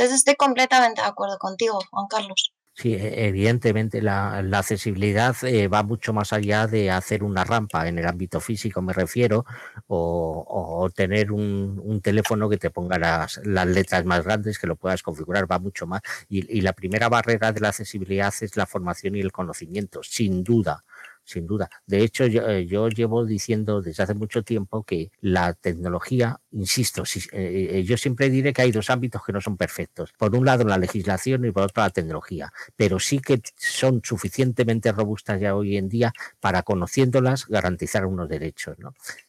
Entonces 0.00 0.20
estoy 0.20 0.36
completamente 0.36 1.02
de 1.02 1.08
acuerdo 1.08 1.36
contigo, 1.36 1.78
Juan 1.90 2.06
Carlos. 2.08 2.54
Sí, 2.72 2.94
e, 2.94 3.26
evidentemente 3.26 4.00
la, 4.00 4.38
accesibilidad 4.38 5.36
eh, 5.44 5.68
va 5.68 5.82
mucho 5.82 6.14
más 6.14 6.32
allá 6.32 6.66
de 6.66 6.90
hacer 6.90 7.22
una 7.22 7.44
rampa 7.44 7.86
en 7.86 7.98
el 7.98 8.06
ámbito 8.06 8.40
físico, 8.40 8.80
me 8.80 8.94
refiero, 8.94 9.44
o, 9.88 10.88
tener 10.94 11.32
un, 11.32 12.00
teléfono 12.02 12.48
que 12.48 12.56
te 12.56 12.70
ponga 12.70 12.98
las, 12.98 13.38
letras 13.44 14.06
más 14.06 14.24
grandes, 14.24 14.58
que 14.58 14.66
lo 14.66 14.76
puedas 14.76 15.02
configurar, 15.02 15.50
va 15.50 15.58
mucho 15.58 15.86
más. 15.86 16.00
y 16.30 16.62
la 16.62 16.72
primera 16.72 17.10
barrera 17.10 17.52
de 17.52 17.60
la 17.60 17.68
accesibilidad 17.68 18.32
es 18.40 18.56
la 18.56 18.64
formación 18.64 19.16
y 19.16 19.20
el 19.20 19.32
conocimiento, 19.32 20.02
sin 20.02 20.42
duda 20.42 20.82
sin 21.30 21.46
duda. 21.46 21.70
De 21.86 22.02
hecho, 22.02 22.24
eh, 22.24 22.66
yo, 22.66 22.88
llevo 22.88 23.24
diciendo 23.24 23.80
desde 23.80 24.02
hace 24.02 24.14
mucho 24.14 24.42
tiempo 24.42 24.82
que 24.82 25.10
la 25.20 25.54
tecnología, 25.54 26.40
insisto, 26.50 27.04
eh, 27.32 27.68
eh, 27.72 27.84
yo 27.84 27.96
siempre 27.96 28.28
diré 28.30 28.52
que 28.52 28.62
hay 28.62 28.72
dos 28.72 28.90
ámbitos 28.90 29.22
que 29.24 29.32
no 29.32 29.40
son 29.40 29.56
perfectos. 29.56 30.12
Por 30.18 30.34
un 30.34 30.44
lado 30.44 30.64
la 30.64 30.78
legislación 30.78 31.44
y 31.44 31.52
por 31.52 31.64
otro 31.64 31.82
la 31.82 31.90
tecnología, 31.90 32.52
pero 32.76 32.98
sí 32.98 33.20
que 33.20 33.40
son 33.56 34.00
suficientemente 34.02 34.92
robustas 34.92 35.40
ya 35.40 35.54
hoy 35.54 35.76
en 35.76 35.88
día 35.88 36.12
para 36.40 36.62
conociéndolas 36.62 37.46
garantizar 37.46 38.06
unos 38.06 38.28
derechos. 38.28 38.76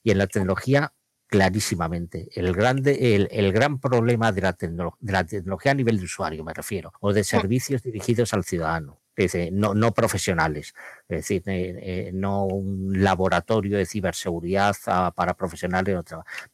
Y 0.04 0.12
en 0.12 0.18
la 0.18 0.28
tecnología 0.28 0.94
clarísimamente. 1.28 2.28
El, 2.36 2.54
grande, 2.54 3.16
el, 3.32 3.54
gran 3.54 3.80
problema 3.80 4.34
de 4.34 4.42
la, 4.42 4.52
de 4.52 5.14
la, 5.14 5.24
tecnología 5.24 5.72
a 5.72 5.76
nivel 5.76 5.98
de 5.98 6.04
usuario, 6.04 6.44
me 6.44 6.54
refiero, 6.54 6.92
o 7.00 7.14
de 7.14 7.24
servicios 7.24 7.82
dirigidos 7.84 8.34
al 8.34 8.44
ciudadano, 8.44 9.00
no, 9.52 9.74
no 9.74 9.94
profesionales, 9.94 10.74
es 11.08 11.18
decir, 11.18 11.44
eh, 11.48 11.80
eh, 11.82 12.12
no 12.14 12.46
un 12.46 13.04
laboratorio 13.04 13.78
de 13.78 13.86
ciberseguridad 13.86 14.76
ah, 14.88 15.14
para 15.16 15.36
profesionales. 15.36 15.96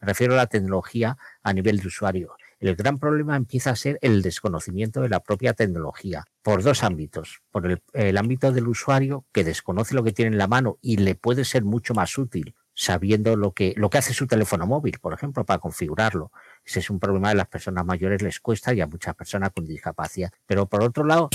Me 0.02 0.08
refiero 0.08 0.34
a 0.34 0.38
la 0.38 0.48
tecnología 0.48 1.18
a 1.44 1.54
nivel 1.54 1.80
de 1.80 1.88
usuario. 1.88 2.36
El 2.60 2.76
gran 2.76 2.98
problema 2.98 3.36
empieza 3.36 3.70
a 3.70 3.76
ser 3.76 4.00
el 4.02 4.22
desconocimiento 4.22 5.02
de 5.02 5.10
la 5.10 5.20
propia 5.20 5.54
tecnología 5.54 6.26
por 6.42 6.64
dos 6.64 6.84
ámbitos. 6.84 7.42
Por 7.52 7.68
el, 7.68 7.82
el 7.94 8.18
ámbito 8.18 8.52
del 8.52 8.68
usuario 8.68 9.26
que 9.32 9.44
desconoce 9.44 9.94
lo 9.94 10.04
que 10.04 10.12
tiene 10.12 10.32
en 10.32 10.38
la 10.40 10.48
mano 10.48 10.78
y 10.82 10.98
le 10.98 11.14
puede 11.16 11.46
ser 11.46 11.64
mucho 11.64 11.94
más 11.94 12.18
útil 12.18 12.56
sabiendo 12.78 13.36
lo 13.36 13.54
que, 13.54 13.74
lo 13.76 13.90
que 13.90 13.98
hace 13.98 14.14
su 14.14 14.28
teléfono 14.28 14.68
móvil, 14.68 15.00
por 15.02 15.12
ejemplo, 15.12 15.44
para 15.46 15.58
configurarlo. 15.58 16.32
Ese 16.68 16.80
es 16.80 16.90
un 16.90 17.00
problema 17.00 17.30
de 17.30 17.36
las 17.36 17.48
personas 17.48 17.86
mayores, 17.86 18.22
les 18.22 18.42
cuesta 18.42 18.74
y 18.74 18.82
a 18.82 18.88
muchas 18.88 19.16
personas 19.16 19.52
con 19.56 19.66
discapacidad. 19.66 20.32
Pero 20.46 20.66
por 20.66 20.84
otro 20.84 21.06
lado, 21.06 21.30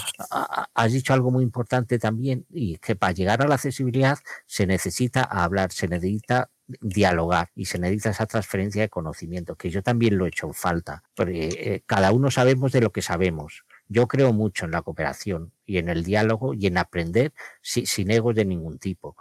has 0.74 0.92
dicho 0.92 1.14
algo 1.14 1.30
muy 1.30 1.42
importante 1.42 1.98
también, 1.98 2.44
y 2.50 2.76
que 2.76 2.96
para 2.96 3.14
llegar 3.14 3.40
a 3.40 3.48
la 3.48 3.54
accesibilidad 3.54 4.18
se 4.46 4.66
necesita 4.66 5.22
hablar, 5.22 5.72
se 5.72 5.88
necesita 5.88 6.50
dialogar 6.82 7.50
y 7.54 7.64
se 7.64 7.78
necesita 7.78 8.10
esa 8.10 8.26
transferencia 8.26 8.82
de 8.82 8.90
conocimiento, 8.90 9.56
que 9.56 9.70
yo 9.70 9.82
también 9.82 10.18
lo 10.18 10.26
he 10.26 10.28
hecho 10.28 10.48
en 10.48 10.54
falta, 10.54 11.02
porque 11.14 11.48
eh, 11.48 11.82
cada 11.86 12.12
uno 12.12 12.30
sabemos 12.30 12.72
de 12.72 12.82
lo 12.82 12.92
que 12.92 13.00
sabemos. 13.00 13.64
Yo 13.88 14.08
creo 14.08 14.34
mucho 14.34 14.66
en 14.66 14.72
la 14.72 14.82
cooperación 14.82 15.52
y 15.64 15.78
en 15.78 15.88
el 15.88 16.04
diálogo 16.04 16.52
y 16.52 16.66
en 16.66 16.76
aprender 16.76 17.32
sin 17.62 18.10
egos 18.10 18.34
de 18.34 18.44
ningún 18.44 18.78
tipo 18.78 19.16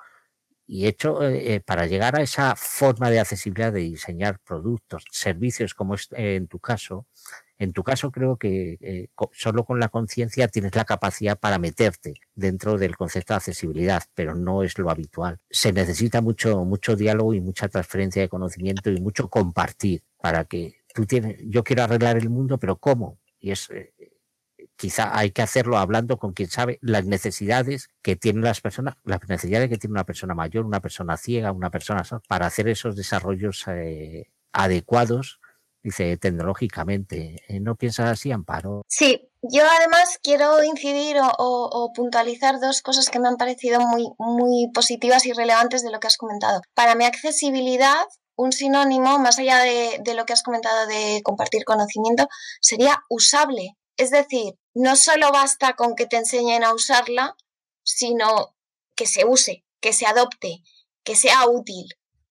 y 0.72 0.88
hecho 0.88 1.22
eh, 1.22 1.56
eh, 1.56 1.60
para 1.60 1.86
llegar 1.86 2.16
a 2.18 2.22
esa 2.22 2.56
forma 2.56 3.10
de 3.10 3.20
accesibilidad 3.20 3.74
de 3.74 3.82
diseñar 3.82 4.40
productos, 4.40 5.04
servicios 5.12 5.74
como 5.74 5.96
es 5.96 6.08
eh, 6.14 6.36
en 6.36 6.48
tu 6.48 6.60
caso, 6.60 7.08
en 7.58 7.74
tu 7.74 7.84
caso 7.84 8.10
creo 8.10 8.38
que 8.38 9.10
solo 9.34 9.66
con 9.66 9.82
la 9.82 9.90
conciencia 9.90 10.48
tienes 10.48 10.74
la 10.74 10.86
capacidad 10.86 11.38
para 11.38 11.60
meterte 11.60 12.14
dentro 12.36 12.78
del 12.78 12.96
concepto 12.96 13.34
de 13.34 13.38
accesibilidad, 13.40 14.02
pero 14.16 14.34
no 14.34 14.64
es 14.64 14.78
lo 14.80 14.90
habitual. 14.90 15.40
Se 15.50 15.74
necesita 15.74 16.22
mucho, 16.22 16.64
mucho 16.64 16.96
diálogo 16.96 17.34
y 17.34 17.42
mucha 17.42 17.68
transferencia 17.68 18.22
de 18.22 18.30
conocimiento 18.30 18.90
y 18.90 19.02
mucho 19.02 19.28
compartir 19.28 20.04
para 20.22 20.46
que 20.46 20.76
tú 20.96 21.06
tienes, 21.06 21.38
yo 21.44 21.66
quiero 21.66 21.84
arreglar 21.84 22.16
el 22.16 22.30
mundo, 22.30 22.58
pero 22.58 22.78
¿cómo? 22.78 23.20
Y 23.42 23.52
es 23.52 23.68
quizá 24.82 25.16
hay 25.16 25.30
que 25.30 25.44
hacerlo 25.44 25.78
hablando 25.78 26.18
con 26.18 26.34
quien 26.34 26.50
sabe 26.50 26.80
las 26.82 27.06
necesidades 27.06 27.90
que 28.02 28.16
tienen 28.16 28.44
las 28.44 28.62
personas, 28.62 28.96
las 29.04 29.20
necesidades 29.30 29.70
que 29.70 29.78
tiene 29.78 29.92
una 29.92 30.08
persona 30.08 30.34
mayor, 30.34 30.66
una 30.66 30.82
persona 30.82 31.18
ciega, 31.18 31.52
una 31.52 31.70
persona 31.70 32.02
para 32.28 32.48
hacer 32.48 32.68
esos 32.68 32.96
desarrollos 32.96 33.64
eh, 33.68 34.32
adecuados, 34.52 35.40
dice, 35.84 36.18
tecnológicamente. 36.18 37.44
Eh, 37.48 37.60
¿No 37.60 37.76
piensas 37.76 38.10
así, 38.10 38.32
Amparo? 38.32 38.82
Sí, 38.88 39.30
yo 39.44 39.64
además 39.70 40.18
quiero 40.24 40.64
incidir 40.64 41.18
o, 41.22 41.92
puntualizar 41.94 42.60
dos 42.60 42.82
cosas 42.82 43.10
que 43.10 43.20
me 43.20 43.28
han 43.28 43.38
parecido 43.38 43.82
muy, 43.82 44.10
muy 44.18 44.72
positivas 44.74 45.28
y 45.28 45.34
relevantes 45.34 45.84
de 45.84 45.92
lo 45.92 46.00
que 46.00 46.08
has 46.08 46.18
comentado. 46.18 46.62
Para 46.74 46.96
mi 46.96 47.06
accesibilidad, 47.06 48.04
un 48.36 48.52
sinónimo, 48.52 49.20
más 49.20 49.38
allá 49.38 49.60
de, 49.60 50.00
de, 50.04 50.16
lo 50.16 50.26
que 50.26 50.34
has 50.34 50.42
comentado 50.42 50.88
de 50.88 51.22
compartir 51.24 51.66
conocimiento, 51.66 52.28
sería 52.62 52.98
usable. 53.10 53.76
Es 54.02 54.10
decir, 54.10 54.58
no 54.74 54.96
solo 54.96 55.32
basta 55.32 55.76
con 55.76 55.96
que 55.96 56.08
te 56.08 56.18
enseñen 56.18 56.64
a 56.64 56.74
usarla, 56.74 57.38
sino 57.84 58.56
que 58.96 59.06
se 59.06 59.26
use, 59.26 59.64
que 59.80 59.94
se 59.94 60.08
adopte, 60.08 60.64
que 61.04 61.16
sea 61.16 61.46
útil, 61.48 61.88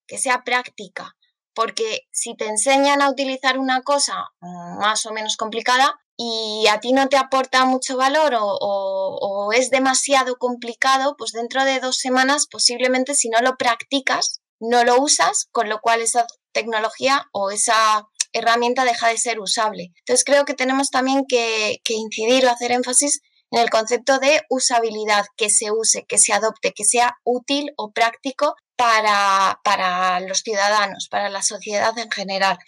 que 0.09 0.19
sea 0.19 0.43
práctica. 0.43 1.17
Porque 1.55 2.09
si 2.11 2.35
te 2.35 2.49
enseñan 2.49 3.03
a 3.03 3.09
utilizar 3.09 3.57
una 3.57 3.83
cosa 3.83 4.33
más 4.41 5.07
o 5.07 5.13
menos 5.13 5.37
complicada 5.37 5.97
y 6.17 6.67
a 6.67 6.81
ti 6.81 6.93
no 6.93 7.09
te 7.09 7.17
aporta 7.17 7.65
mucho 7.67 7.97
valor 7.97 8.33
o, 8.37 9.53
es 9.55 9.71
demasiado 9.71 10.39
complicado, 10.39 11.15
pues 11.17 11.31
dentro 11.31 11.65
de 11.65 11.79
dos 11.79 11.99
semanas 11.99 12.49
posiblemente 12.49 13.15
si 13.15 13.29
no 13.29 13.39
lo 13.43 13.57
practicas, 13.57 14.41
no 14.59 14.83
lo 14.83 15.01
usas, 15.01 15.47
con 15.53 15.69
lo 15.69 15.81
cual 15.81 16.01
esa 16.01 16.27
tecnología 16.51 17.29
o 17.31 17.53
esa 17.53 18.09
herramienta 18.33 18.85
deja 18.85 19.09
de 19.09 19.19
ser 19.19 19.41
usable. 19.41 19.93
Entonces 19.99 20.25
creo 20.25 20.45
que 20.45 20.55
tenemos 20.55 20.91
también 20.91 21.25
que, 21.29 21.81
incidir 21.89 22.47
o 22.47 22.51
hacer 22.51 22.73
énfasis 22.73 23.21
en 23.51 23.61
el 23.61 23.71
concepto 23.71 24.19
de 24.19 24.43
usabilidad, 24.49 25.25
que 25.37 25.51
se 25.51 25.73
use, 25.73 26.05
que 26.07 26.19
se 26.19 26.33
adopte, 26.33 26.73
que 26.73 26.85
sea 26.85 27.17
útil 27.25 27.73
o 27.77 27.91
práctico 27.91 28.55
para, 28.77 29.61
para, 29.65 30.21
los 30.21 30.39
ciudadanos, 30.39 31.09
para 31.11 31.29
la 31.29 31.43
sociedad 31.43 31.97
en 31.99 32.11
general. 32.11 32.59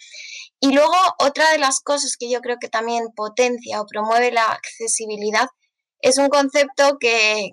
Y 0.59 0.73
luego, 0.73 0.95
otra 1.19 1.49
de 1.51 1.57
las 1.57 1.79
cosas 1.79 2.17
que 2.17 2.29
yo 2.29 2.41
creo 2.41 2.57
que 2.59 2.67
también 2.67 3.07
potencia 3.15 3.81
o 3.81 3.85
promueve 3.85 4.31
la 4.31 4.45
accesibilidad 4.45 5.47
es 5.99 6.17
un 6.17 6.27
concepto 6.27 6.97
que 6.99 7.51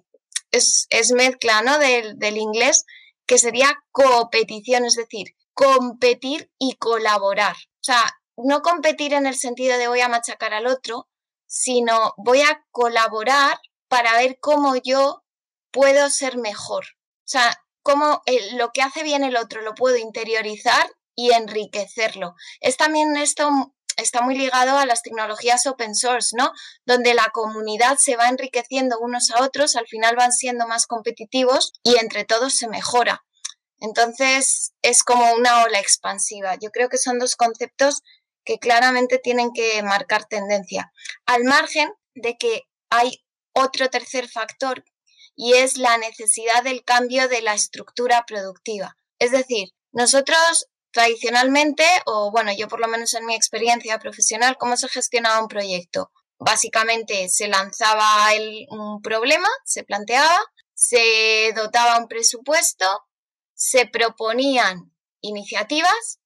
es, 0.51 1.13
mezcla 1.13 1.63
¿no? 1.63 1.79
del, 1.79 2.19
del 2.19 2.37
inglés, 2.37 2.85
que 3.27 3.39
sería 3.39 3.79
coopetición, 3.93 4.85
es 4.85 4.97
decir, 4.97 5.37
competir 5.55 6.51
y 6.59 6.75
colaborar. 6.77 7.57
O 7.81 7.83
sea, 7.83 8.05
no 8.37 8.63
competir 8.63 9.15
en 9.15 9.27
el 9.27 9.37
sentido 9.37 9.79
de 9.79 9.89
voy 9.89 10.01
a 10.01 10.09
machacar 10.09 10.55
al 10.55 10.67
otro, 10.67 11.09
sino 11.47 12.15
voy 12.17 12.43
a 12.43 12.65
colaborar 12.71 13.59
para 13.89 14.17
ver 14.17 14.39
cómo 14.41 14.77
yo 14.77 15.25
puedo 15.73 16.11
ser 16.11 16.37
mejor. 16.37 16.85
O 16.85 17.31
sea, 17.31 17.57
cómo 17.83 18.23
lo 18.53 18.71
que 18.73 18.83
hace 18.83 19.03
bien 19.03 19.25
el 19.25 19.37
otro 19.37 19.63
lo 19.63 19.75
puedo 19.75 19.97
interiorizar 19.97 20.91
y 21.15 21.33
enriquecerlo. 21.33 22.35
Es 22.61 22.77
también 22.77 23.17
esto 23.17 23.75
está 23.97 24.23
muy 24.23 24.37
ligado 24.37 24.79
a 24.79 24.87
las 24.87 25.03
tecnologías 25.03 25.67
open 25.67 25.95
source, 25.95 26.37
¿no? 26.37 26.53
Donde 26.87 27.15
la 27.15 27.31
comunidad 27.33 27.97
se 27.99 28.17
va 28.17 28.29
enriqueciendo 28.29 28.99
unos 29.01 29.31
a 29.31 29.43
otros, 29.43 29.77
al 29.77 29.87
final 29.87 30.17
van 30.17 30.33
siendo 30.33 30.67
más 30.67 30.87
competitivos 30.87 31.73
y 31.83 31.97
entre 31.97 32.25
todos 32.25 32.55
se 32.55 32.69
mejora. 32.69 33.25
Entonces 33.81 34.73
es 34.83 35.03
como 35.03 35.33
una 35.35 35.65
ola 35.65 35.81
expansiva. 35.81 36.57
Yo 36.61 36.71
creo 36.71 36.89
que 36.89 36.99
son 36.99 37.19
dos 37.19 37.35
conceptos 37.37 38.03
que 38.45 38.59
claramente 38.59 39.19
tienen 39.19 39.53
que 39.53 39.83
marcar 39.83 40.25
tendencia, 40.27 40.93
al 41.27 41.45
margen 41.45 41.93
de 42.15 42.37
que 42.37 42.63
hay 42.91 43.23
otro 43.53 43.89
tercer 43.89 44.29
factor 44.29 44.85
y 45.37 45.55
es 45.55 45.77
la 45.77 45.97
necesidad 45.99 46.63
del 46.63 46.85
cambio 46.85 47.29
de 47.29 47.43
la 47.43 47.55
estructura 47.55 48.25
productiva. 48.27 48.97
Es 49.19 49.31
decir, 49.31 49.69
nosotros 49.93 50.67
tradicionalmente, 50.93 51.85
o 52.07 52.31
bueno, 52.31 52.53
yo 52.57 52.69
por 52.69 52.81
lo 52.81 52.89
menos 52.89 53.15
en 53.15 53.27
mi 53.27 53.35
experiencia 53.35 53.99
profesional, 53.99 54.57
¿cómo 54.59 54.77
se 54.77 54.89
gestionaba 54.89 55.41
un 55.41 55.49
proyecto? 55.49 56.11
Básicamente 56.39 57.29
se 57.29 57.49
lanzaba 57.49 58.29
un 58.71 59.01
problema, 59.03 59.49
se 59.65 59.85
planteaba, 59.85 60.41
se 60.75 61.53
dotaba 61.55 61.99
un 61.99 62.09
presupuesto, 62.09 62.87
se 63.61 63.87
proponían 63.87 64.91
iniciativas 65.21 66.19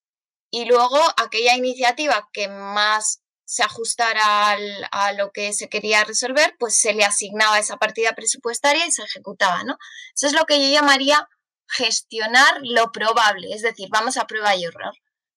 y 0.51 0.67
luego 0.67 1.01
aquella 1.17 1.57
iniciativa 1.57 2.29
que 2.33 2.47
más 2.47 3.23
se 3.45 3.65
ajustara 3.65 4.57
a 4.93 5.13
lo 5.15 5.33
que 5.33 5.53
se 5.53 5.69
quería 5.69 6.05
resolver, 6.05 6.55
pues 6.61 6.79
se 6.79 6.95
le 6.95 7.05
asignaba 7.05 7.59
esa 7.59 7.77
partida 7.77 8.15
presupuestaria 8.15 8.87
y 8.87 8.93
se 8.93 9.03
ejecutaba, 9.03 9.65
¿no? 9.65 9.77
Eso 10.15 10.29
es 10.29 10.33
lo 10.33 10.45
que 10.45 10.63
yo 10.63 10.73
llamaría 10.73 11.29
gestionar 11.69 12.61
lo 12.63 12.93
probable, 12.93 13.53
es 13.53 13.63
decir, 13.63 13.89
vamos 13.91 14.17
a 14.17 14.29
prueba 14.29 14.55
y 14.55 14.65
error. 14.65 14.95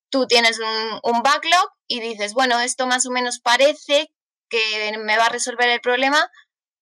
Tú 0.10 0.28
tienes 0.28 0.60
un, 0.60 1.00
un 1.02 1.24
backlog 1.24 1.72
y 1.88 2.00
dices, 2.00 2.34
bueno, 2.34 2.60
esto 2.60 2.86
más 2.86 3.08
o 3.08 3.12
menos 3.12 3.40
parece 3.40 4.12
que 4.50 4.96
me 5.00 5.18
va 5.18 5.26
a 5.26 5.30
resolver 5.30 5.68
el 5.68 5.82
problema, 5.82 6.30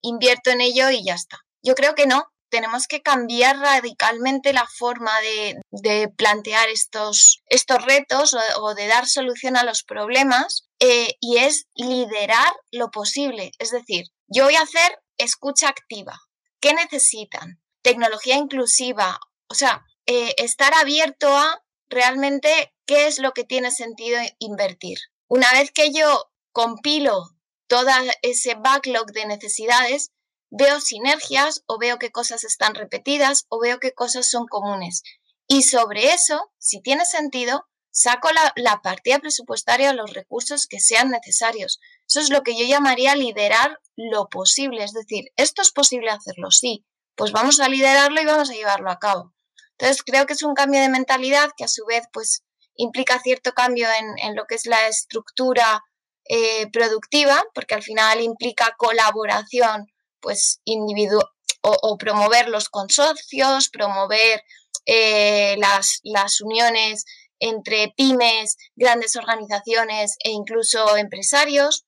invierto 0.02 0.50
en 0.50 0.60
ello 0.60 0.90
y 0.90 1.06
ya 1.06 1.16
está. 1.16 1.40
Yo 1.64 1.74
creo 1.74 1.96
que 1.96 2.06
no, 2.06 2.26
tenemos 2.50 2.88
que 2.88 3.02
cambiar 3.02 3.58
radicalmente 3.58 4.54
la 4.54 4.66
forma 4.68 5.12
de, 5.22 6.10
plantear 6.18 6.70
estos, 6.70 7.42
retos 7.86 8.36
o, 8.60 8.74
de 8.74 8.88
dar 8.88 9.08
solución 9.08 9.58
a 9.58 9.64
los 9.64 9.84
problemas 9.84 10.68
eh, 10.80 11.16
y 11.20 11.38
es 11.38 11.66
liderar 11.76 12.54
lo 12.72 12.92
posible. 12.92 13.52
Es 13.60 13.72
decir, 13.72 14.06
yo 14.28 14.46
voy 14.46 14.56
a 14.56 14.62
hacer 14.62 15.00
escucha 15.18 15.70
activa. 15.70 16.20
¿Qué 16.60 16.74
necesitan? 16.74 17.62
Tecnología 17.82 18.36
inclusiva. 18.36 19.20
O 19.48 19.54
sea, 19.54 19.84
eh, 20.06 20.34
estar 20.38 20.74
abierto 20.74 21.36
a 21.36 21.62
realmente 21.90 22.74
qué 22.86 23.08
es 23.08 23.20
lo 23.20 23.32
que 23.32 23.44
tiene 23.44 23.72
sentido 23.72 24.20
invertir. 24.40 24.98
Una 25.28 25.52
vez 25.52 25.72
que 25.72 25.92
yo 25.92 26.32
compilo 26.52 27.30
todo 27.68 27.90
ese 28.22 28.56
backlog 28.56 29.08
de 29.08 29.26
necesidades, 29.26 30.12
veo 30.50 30.80
sinergias 30.80 31.64
o 31.66 31.78
veo 31.78 31.98
qué 32.00 32.12
cosas 32.12 32.44
están 32.44 32.76
repetidas 32.76 33.46
o 33.50 33.60
veo 33.60 33.80
qué 33.80 33.94
cosas 33.94 34.30
son 34.30 34.48
comunes. 34.48 35.04
Y 35.48 35.64
sobre 35.64 36.14
eso, 36.14 36.52
si 36.58 36.82
tiene 36.82 37.06
sentido, 37.06 37.68
saco 37.92 38.30
la, 38.56 38.82
partida 38.82 39.20
presupuestaria 39.20 39.92
o 39.92 39.94
los 39.94 40.14
recursos 40.14 40.68
que 40.68 40.80
sean 40.80 41.10
necesarios. 41.10 41.80
Eso 42.08 42.20
es 42.20 42.30
lo 42.30 42.42
que 42.44 42.58
yo 42.58 42.66
llamaría 42.66 43.16
liderar 43.16 43.80
lo 43.96 44.28
posible. 44.28 44.84
Es 44.84 44.92
decir, 44.92 45.26
esto 45.38 45.62
es 45.62 45.72
posible 45.72 46.10
hacerlo, 46.10 46.52
sí, 46.52 46.86
pues 47.16 47.32
vamos 47.32 47.60
a 47.60 47.70
liderarlo 47.70 48.22
y 48.22 48.26
vamos 48.26 48.50
a 48.50 48.54
llevarlo 48.54 48.92
a 48.92 49.00
cabo. 49.00 49.34
Entonces, 49.78 50.04
creo 50.04 50.26
que 50.26 50.34
es 50.34 50.44
un 50.44 50.54
cambio 50.54 50.82
de 50.82 50.90
mentalidad 50.90 51.52
que 51.56 51.64
a 51.64 51.70
su 51.70 51.86
vez, 51.86 52.04
pues, 52.12 52.44
implica 52.76 53.20
cierto 53.20 53.54
cambio 53.54 53.88
en, 54.22 54.36
lo 54.36 54.46
que 54.46 54.56
es 54.56 54.66
la 54.66 54.88
estructura 54.88 55.82
eh, 56.28 56.70
productiva, 56.72 57.44
porque 57.54 57.76
al 57.76 57.84
final 57.84 58.22
implica 58.22 58.76
colaboración 58.78 59.88
pues 60.26 60.60
individuo 60.66 61.22
o, 61.62 61.98
promover 62.00 62.50
los 62.50 62.68
consorcios, 62.68 63.70
promover 63.70 64.42
eh, 64.88 65.56
las, 65.60 66.00
las 66.04 66.42
uniones 66.42 67.06
entre 67.40 67.94
pymes, 67.96 68.58
grandes 68.76 69.16
organizaciones 69.16 70.16
e 70.24 70.32
incluso 70.32 70.98
empresarios. 70.98 71.86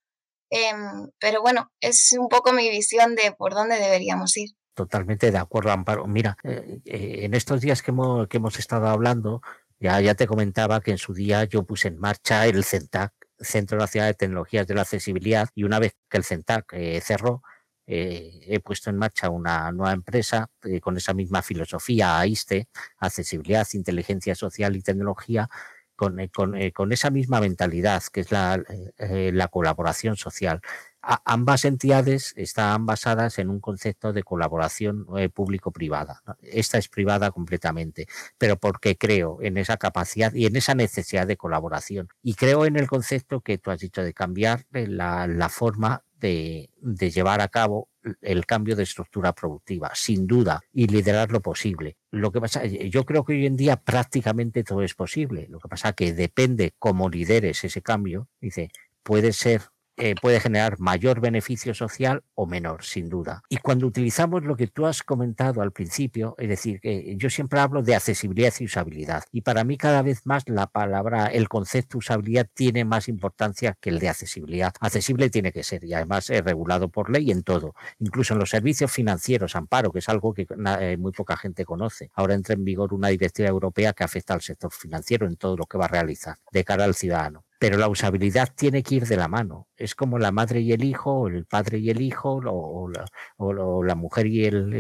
Em, 0.52 1.10
pero 1.20 1.42
bueno, 1.42 1.72
es 1.82 2.16
un 2.18 2.30
poco 2.30 2.54
mi 2.54 2.70
visión 2.70 3.16
de 3.16 3.32
por 3.32 3.56
dónde 3.56 3.80
deberíamos 3.80 4.38
ir. 4.38 4.52
Totalmente 4.76 5.32
de 5.32 5.38
acuerdo, 5.40 5.72
Amparo. 5.72 6.06
Mira, 6.06 6.38
eh, 6.44 6.80
eh, 6.86 7.20
en 7.24 7.34
estos 7.34 7.60
días 7.60 7.82
que 7.82 7.90
hemos, 7.90 8.28
que 8.28 8.38
hemos 8.38 8.60
estado 8.60 8.88
hablando, 8.88 9.42
ya, 9.80 10.00
ya 10.00 10.14
te 10.14 10.28
comentaba 10.28 10.80
que 10.82 10.92
en 10.92 11.00
su 11.00 11.16
día 11.16 11.44
yo 11.46 11.64
puse 11.64 11.88
en 11.88 11.98
marcha 11.98 12.46
el 12.46 12.64
CENTAC, 12.64 13.14
Centro 13.40 13.80
Nacional 13.80 14.12
de 14.12 14.16
Tecnologías 14.16 14.68
de 14.68 14.76
la 14.76 14.82
Accesibilidad, 14.82 15.50
y 15.56 15.64
una 15.64 15.80
vez 15.80 15.96
que 16.08 16.18
el 16.18 16.24
CENTAC 16.24 16.76
cerró, 17.02 17.42
eh, 17.90 18.42
he 18.46 18.60
puesto 18.60 18.90
en 18.90 18.98
marcha 18.98 19.30
una 19.30 19.72
nueva 19.72 19.94
empresa 19.94 20.50
eh, 20.64 20.82
con 20.82 20.98
esa 20.98 21.14
misma 21.14 21.42
filosofía, 21.42 22.20
AISTE, 22.20 22.68
accesibilidad, 22.98 23.66
inteligencia 23.74 24.36
social 24.36 24.76
y 24.76 24.82
tecnología, 24.82 25.50
con, 25.96 26.20
eh, 26.20 26.30
con, 26.30 26.92
esa 26.92 27.10
misma 27.10 27.40
mentalidad 27.40 28.04
que 28.12 28.20
es 28.20 28.32
la, 28.32 28.62
la 29.00 29.48
colaboración 29.48 30.16
social. 30.16 30.62
ambas 31.02 31.66
entidades 31.66 32.34
están 32.36 32.86
basadas 32.86 33.40
en 33.40 33.50
un 33.50 33.60
concepto 33.60 34.14
de 34.14 34.22
colaboración 34.22 35.08
público-privada. 35.34 36.22
Esta 36.42 36.78
es 36.78 36.88
privada 36.90 37.32
completamente, 37.32 38.06
pero 38.38 38.58
porque 38.58 38.96
creo 38.96 39.40
en 39.42 39.58
esa 39.58 39.78
capacidad 39.78 40.34
y 40.36 40.46
en 40.46 40.56
esa 40.56 40.76
necesidad 40.76 41.26
de 41.26 41.38
colaboración. 41.38 42.10
Y 42.22 42.36
creo 42.36 42.66
en 42.66 42.76
el 42.76 42.88
concepto 42.88 43.42
que 43.42 43.58
tú 43.58 43.72
has 43.72 43.80
dicho 43.80 44.04
de 44.04 44.14
cambiar 44.14 44.66
la 44.70 45.50
forma 45.50 46.04
de, 46.20 46.70
llevar 47.14 47.42
a 47.42 47.48
cabo 47.48 47.90
el 48.22 48.46
cambio 48.46 48.76
de 48.76 48.84
estructura 48.84 49.34
productiva, 49.34 49.92
sin 49.94 50.28
duda, 50.28 50.62
y 50.72 50.88
liderar 50.88 51.32
lo 51.32 51.42
posible. 51.42 51.98
Lo 52.12 52.32
que 52.32 52.40
pasa, 52.40 52.66
yo 52.66 53.06
creo 53.06 53.24
que 53.24 53.34
hoy 53.34 53.46
en 53.46 53.58
día 53.58 53.78
prácticamente 53.78 54.64
todo 54.64 54.82
es 54.82 54.94
posible. 54.94 55.48
Lo 55.50 55.60
que 55.60 55.68
pasa 55.68 55.94
que 55.94 56.14
depende 56.14 56.74
cómo 56.80 57.10
lideres 57.10 57.64
ese 57.64 57.82
cambio, 57.82 58.30
dice, 58.40 58.70
puede 59.04 59.34
ser 59.34 59.62
eh, 59.98 60.16
puede 60.22 60.40
generar 60.40 60.80
mayor 60.80 61.20
beneficio 61.20 61.74
social 61.74 62.24
o 62.36 62.46
menor, 62.46 62.84
sin 62.84 63.10
duda. 63.10 63.44
Y 63.50 63.58
cuando 63.58 63.88
utilizamos 63.88 64.44
lo 64.44 64.56
que 64.56 64.68
tú 64.68 64.86
has 64.86 65.04
comentado 65.04 65.62
al 65.62 65.72
principio, 65.72 66.36
es 66.38 66.50
decir, 66.50 66.80
que 66.80 67.16
yo 67.18 67.30
siempre 67.30 67.60
hablo 67.60 67.82
de 67.82 67.96
accesibilidad 67.96 68.54
y 68.60 68.66
usabilidad, 68.66 69.24
y 69.32 69.42
para 69.42 69.64
mí 69.64 69.78
cada 69.78 70.02
vez 70.02 70.26
más 70.26 70.44
la 70.48 70.68
palabra, 70.68 71.28
el 71.28 71.50
concepto 71.50 71.98
usabilidad 71.98 72.48
tiene 72.54 72.86
más 72.86 73.08
importancia 73.08 73.78
que 73.80 73.90
el 73.90 74.00
de 74.00 74.10
accesibilidad. 74.10 74.74
Accesible 74.80 75.30
tiene 75.30 75.52
que 75.52 75.64
ser 75.64 75.84
y 75.84 75.94
además 75.94 76.30
es 76.30 76.44
regulado 76.44 76.90
por 76.90 77.10
ley 77.10 77.32
en 77.32 77.44
todo, 77.44 77.74
incluso 78.00 78.34
en 78.34 78.40
los 78.40 78.50
servicios 78.50 78.92
financieros, 78.92 79.56
amparo, 79.56 79.92
que 79.92 80.00
es 80.00 80.10
algo 80.10 80.34
que 80.34 80.48
eh, 80.80 80.98
muy 80.98 81.12
poca 81.12 81.38
gente 81.38 81.66
conoce. 81.66 82.12
Ahora 82.14 82.36
entra 82.36 82.54
en 82.54 82.64
vigor 82.64 82.94
una 82.94 83.08
directiva 83.10 83.50
europea 83.50 83.94
que 83.94 84.04
afecta 84.04 84.34
al 84.34 84.42
sector 84.42 84.72
financiero 84.72 85.26
en 85.26 85.38
todo 85.38 85.58
lo 85.58 85.66
que 85.66 85.78
va 85.78 85.86
a 85.86 85.90
realizar 85.90 86.38
de 86.52 86.64
cara 86.64 86.84
al 86.84 86.96
ciudadano 86.96 87.47
pero 87.60 87.78
la 87.78 87.88
usabilidad 87.88 88.50
tiene 88.56 88.84
que 88.84 88.96
ir 88.96 89.06
de 89.08 89.18
la 89.18 89.28
mano. 89.28 89.68
Es 89.76 89.96
como 89.96 90.20
la 90.20 90.32
madre 90.32 90.62
y 90.62 90.74
el 90.74 90.84
hijo, 90.84 91.12
o 91.22 91.28
el 91.28 91.46
padre 91.46 91.80
y 91.80 91.90
el 91.90 92.02
hijo, 92.02 92.40
o, 92.44 93.84
la, 93.84 93.96
mujer 93.96 94.28
y, 94.28 94.46
el, 94.46 94.74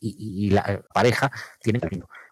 y, 0.00 0.50
la 0.50 0.82
pareja 0.92 1.30
tienen 1.62 1.82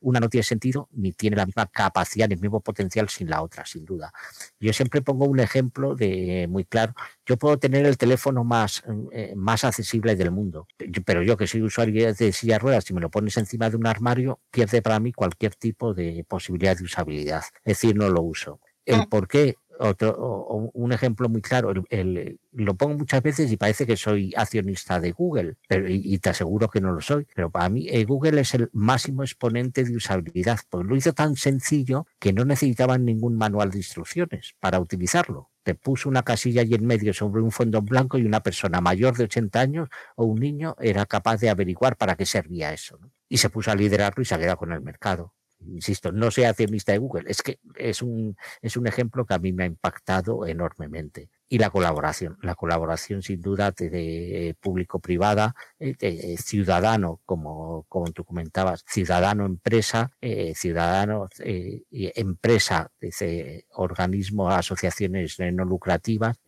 Una 0.00 0.20
no 0.20 0.28
tiene 0.28 0.44
sentido 0.44 0.88
ni 0.92 1.12
tiene 1.12 1.36
la 1.36 1.46
misma 1.46 1.66
capacidad 1.66 2.28
ni 2.28 2.34
el 2.34 2.40
mismo 2.40 2.60
potencial 2.60 3.08
sin 3.08 3.28
la 3.28 3.42
otra, 3.42 3.66
sin 3.66 3.84
duda. 3.84 4.12
Yo 4.58 4.72
siempre 4.72 5.02
pongo 5.02 5.26
un 5.26 5.40
ejemplo 5.40 5.94
de 5.94 6.46
muy 6.48 6.64
claro. 6.64 6.94
Yo 7.26 7.36
puedo 7.36 7.58
tener 7.58 7.86
el 7.86 7.98
teléfono 7.98 8.44
más, 8.44 8.82
eh, 9.12 9.34
más 9.36 9.64
accesible 9.64 10.16
del 10.16 10.30
mundo, 10.30 10.66
pero 11.04 11.22
yo 11.22 11.36
que 11.36 11.46
soy 11.46 11.62
usuario 11.62 12.12
de 12.14 12.32
silla 12.32 12.58
ruedas, 12.58 12.84
si 12.84 12.94
me 12.94 13.00
lo 13.00 13.10
pones 13.10 13.36
encima 13.36 13.68
de 13.68 13.76
un 13.76 13.86
armario, 13.86 14.40
pierde 14.50 14.82
para 14.82 15.00
mí 15.00 15.12
cualquier 15.12 15.54
tipo 15.54 15.94
de 15.94 16.24
posibilidad 16.28 16.76
de 16.76 16.84
usabilidad. 16.84 17.42
Es 17.64 17.80
decir, 17.80 17.96
no 17.96 18.08
lo 18.08 18.22
uso 18.22 18.60
el 18.86 19.00
ah. 19.00 19.06
por 19.08 19.28
qué, 19.28 19.56
otro, 19.80 20.70
un 20.74 20.92
ejemplo 20.92 21.28
muy 21.30 21.40
claro, 21.40 21.72
el, 21.88 22.38
lo 22.52 22.74
pongo 22.74 22.98
muchas 22.98 23.22
veces 23.22 23.50
y 23.50 23.56
parece 23.56 23.86
que 23.86 23.96
soy 23.96 24.32
accionista 24.36 25.00
de 25.00 25.12
Google, 25.12 25.56
pero, 25.68 25.88
y, 25.88 26.18
te 26.18 26.30
aseguro 26.30 26.68
que 26.68 26.82
no 26.82 26.92
lo 26.92 27.00
soy, 27.00 27.26
pero 27.34 27.50
para 27.50 27.68
mí 27.70 27.86
eh, 27.88 28.04
Google 28.04 28.42
es 28.42 28.52
el 28.54 28.68
máximo 28.74 29.22
exponente 29.22 29.84
de 29.84 29.96
usabilidad, 29.96 30.58
porque 30.68 30.86
lo 30.86 30.96
hizo 30.96 31.14
tan 31.14 31.34
sencillo 31.36 32.06
que 32.18 32.32
no 32.34 32.44
necesitaban 32.44 33.06
ningún 33.06 33.38
manual 33.38 33.70
de 33.70 33.78
instrucciones 33.78 34.54
para 34.60 34.80
utilizarlo. 34.80 35.48
Te 35.62 35.74
puso 35.74 36.08
una 36.10 36.22
casilla 36.24 36.60
allí 36.60 36.74
en 36.74 36.86
medio 36.86 37.14
sobre 37.14 37.40
un 37.40 37.50
fondo 37.50 37.80
blanco 37.80 38.18
y 38.18 38.24
una 38.26 38.42
persona 38.42 38.80
mayor 38.82 39.16
de 39.16 39.24
80 39.24 39.60
años 39.60 39.88
o 40.16 40.24
un 40.24 40.40
niño 40.40 40.76
era 40.78 41.06
capaz 41.06 41.38
de 41.38 41.48
averiguar 41.48 41.96
para 41.96 42.16
qué 42.16 42.26
servía 42.26 42.72
eso. 42.72 42.98
Y 43.28 43.38
se 43.38 43.48
puso 43.48 43.70
a 43.70 43.74
liderarlo 43.74 44.22
y 44.22 44.26
se 44.26 44.34
ha 44.34 44.38
quedado 44.38 44.58
con 44.58 44.72
el 44.72 44.80
mercado 44.82 45.34
insisto, 45.66 46.12
no 46.12 46.30
sea 46.30 46.50
accionista 46.50 46.92
de 46.92 46.98
Google, 46.98 47.24
es 47.26 47.42
que 47.42 47.58
es 47.76 48.02
un, 48.02 48.36
es 48.62 48.76
un 48.76 48.86
ejemplo 48.86 49.24
que 49.24 49.34
a 49.34 49.38
mí 49.38 49.52
me 49.52 49.64
ha 49.64 49.66
impactado 49.66 50.46
enormemente. 50.46 51.28
Y 51.48 51.58
la 51.58 51.70
colaboración, 51.70 52.38
la 52.42 52.54
colaboración 52.54 53.22
sin 53.22 53.40
duda 53.40 53.72
de, 53.72 54.54
público-privada, 54.60 55.56
eh, 55.80 55.94
de, 55.98 56.36
ciudadano, 56.36 57.20
como, 57.26 57.84
como 57.88 58.12
tú 58.12 58.24
comentabas, 58.24 58.84
ciudadano-empresa, 58.86 60.12
eh, 60.20 60.54
ciudadano, 60.54 61.28
eh, 61.40 61.82
empresa, 61.90 62.92
organismo, 63.72 64.48
asociaciones 64.48 65.38
no 65.52 65.64
lucrativas, 65.64 66.38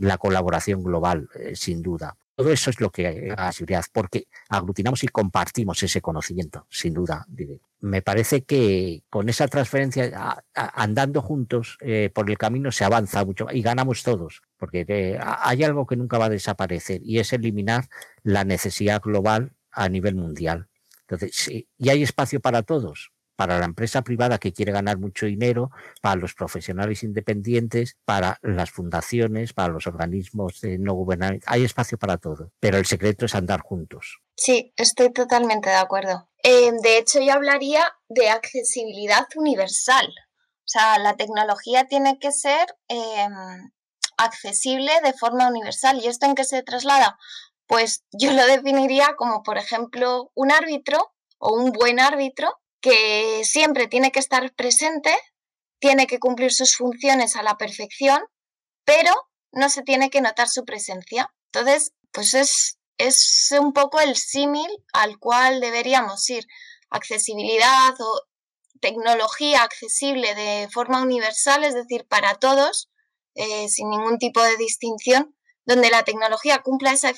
la 0.00 0.18
colaboración 0.18 0.82
global, 0.82 1.28
sin 1.54 1.82
duda. 1.82 2.16
Todo 2.36 2.52
eso 2.52 2.70
es 2.70 2.80
lo 2.80 2.90
que 2.90 3.34
seguridad, 3.50 3.84
porque 3.92 4.28
aglutinamos 4.48 5.02
y 5.02 5.08
compartimos 5.08 5.82
ese 5.82 6.00
conocimiento, 6.00 6.66
sin 6.70 6.92
duda, 6.94 7.24
diré. 7.28 7.60
Me 7.80 8.02
parece 8.02 8.44
que 8.44 9.02
con 9.10 9.28
esa 9.28 9.48
transferencia, 9.48 10.42
andando 10.54 11.22
juntos 11.22 11.78
eh, 11.80 12.10
por 12.14 12.30
el 12.30 12.38
camino, 12.38 12.72
se 12.72 12.84
avanza 12.84 13.24
mucho 13.24 13.46
y 13.52 13.62
ganamos 13.62 14.02
todos, 14.02 14.42
porque 14.56 14.84
eh, 14.88 15.18
hay 15.20 15.64
algo 15.64 15.86
que 15.86 15.96
nunca 15.96 16.18
va 16.18 16.26
a 16.26 16.30
desaparecer 16.30 17.00
y 17.04 17.18
es 17.18 17.32
eliminar 17.32 17.88
la 18.22 18.44
necesidad 18.44 19.00
global 19.02 19.52
a 19.70 19.88
nivel 19.88 20.14
mundial. 20.14 20.68
Entonces, 21.02 21.48
y 21.48 21.88
hay 21.88 22.02
espacio 22.02 22.40
para 22.40 22.62
todos, 22.62 23.12
para 23.36 23.58
la 23.58 23.66
empresa 23.66 24.02
privada 24.02 24.38
que 24.38 24.52
quiere 24.52 24.72
ganar 24.72 24.98
mucho 24.98 25.26
dinero, 25.26 25.70
para 26.00 26.16
los 26.16 26.34
profesionales 26.34 27.04
independientes, 27.04 27.96
para 28.04 28.38
las 28.42 28.70
fundaciones, 28.70 29.52
para 29.52 29.72
los 29.72 29.86
organismos 29.86 30.60
no 30.78 30.94
gubernamentales. 30.94 31.44
Hay 31.46 31.64
espacio 31.64 31.98
para 31.98 32.16
todo, 32.16 32.50
pero 32.58 32.78
el 32.78 32.86
secreto 32.86 33.26
es 33.26 33.34
andar 33.34 33.60
juntos. 33.60 34.20
Sí, 34.34 34.72
estoy 34.76 35.12
totalmente 35.12 35.70
de 35.70 35.76
acuerdo. 35.76 36.28
Eh, 36.48 36.70
de 36.80 36.98
hecho, 36.98 37.18
yo 37.20 37.32
hablaría 37.32 37.84
de 38.08 38.30
accesibilidad 38.30 39.26
universal. 39.34 40.06
O 40.06 40.68
sea, 40.68 40.96
la 41.00 41.16
tecnología 41.16 41.86
tiene 41.88 42.20
que 42.20 42.30
ser 42.30 42.68
em, 42.86 43.72
accesible 44.16 44.92
de 45.02 45.12
forma 45.12 45.48
universal. 45.48 45.98
¿Y 46.00 46.06
esto 46.06 46.26
en 46.26 46.36
qué 46.36 46.44
se 46.44 46.62
traslada? 46.62 47.18
Pues 47.66 48.04
yo 48.12 48.32
lo 48.32 48.46
definiría 48.46 49.16
como, 49.16 49.42
por 49.42 49.58
ejemplo, 49.58 50.30
un 50.36 50.52
árbitro 50.52 51.12
o 51.38 51.52
un 51.52 51.72
buen 51.72 51.98
árbitro 51.98 52.54
que 52.80 53.42
siempre 53.42 53.88
tiene 53.88 54.12
que 54.12 54.20
estar 54.20 54.54
presente, 54.54 55.12
tiene 55.80 56.06
que 56.06 56.20
cumplir 56.20 56.52
sus 56.52 56.76
funciones 56.76 57.34
a 57.34 57.42
la 57.42 57.56
perfección, 57.56 58.22
pero 58.84 59.12
no 59.50 59.68
se 59.68 59.82
tiene 59.82 60.10
que 60.10 60.20
notar 60.20 60.48
su 60.48 60.64
presencia. 60.64 61.34
Entonces, 61.52 61.92
pues 62.12 62.34
es, 62.34 62.78
es 62.98 63.52
un 63.58 63.72
poco 63.72 64.00
el 64.00 64.16
símil 64.16 64.68
al 64.92 65.18
cual 65.18 65.60
deberíamos 65.60 66.28
ir. 66.30 66.46
Accesibilidad 66.90 67.94
o 67.98 68.20
tecnología 68.80 69.62
accesible 69.62 70.34
de 70.34 70.68
forma 70.72 71.02
universal, 71.02 71.64
es 71.64 71.74
decir, 71.74 72.06
para 72.06 72.34
todos, 72.36 72.90
eh, 73.34 73.68
sin 73.68 73.90
ningún 73.90 74.18
tipo 74.18 74.42
de 74.42 74.56
distinción, 74.56 75.36
donde 75.64 75.90
la 75.90 76.04
tecnología 76.04 76.62
cumpla 76.62 76.92
esa, 76.92 77.12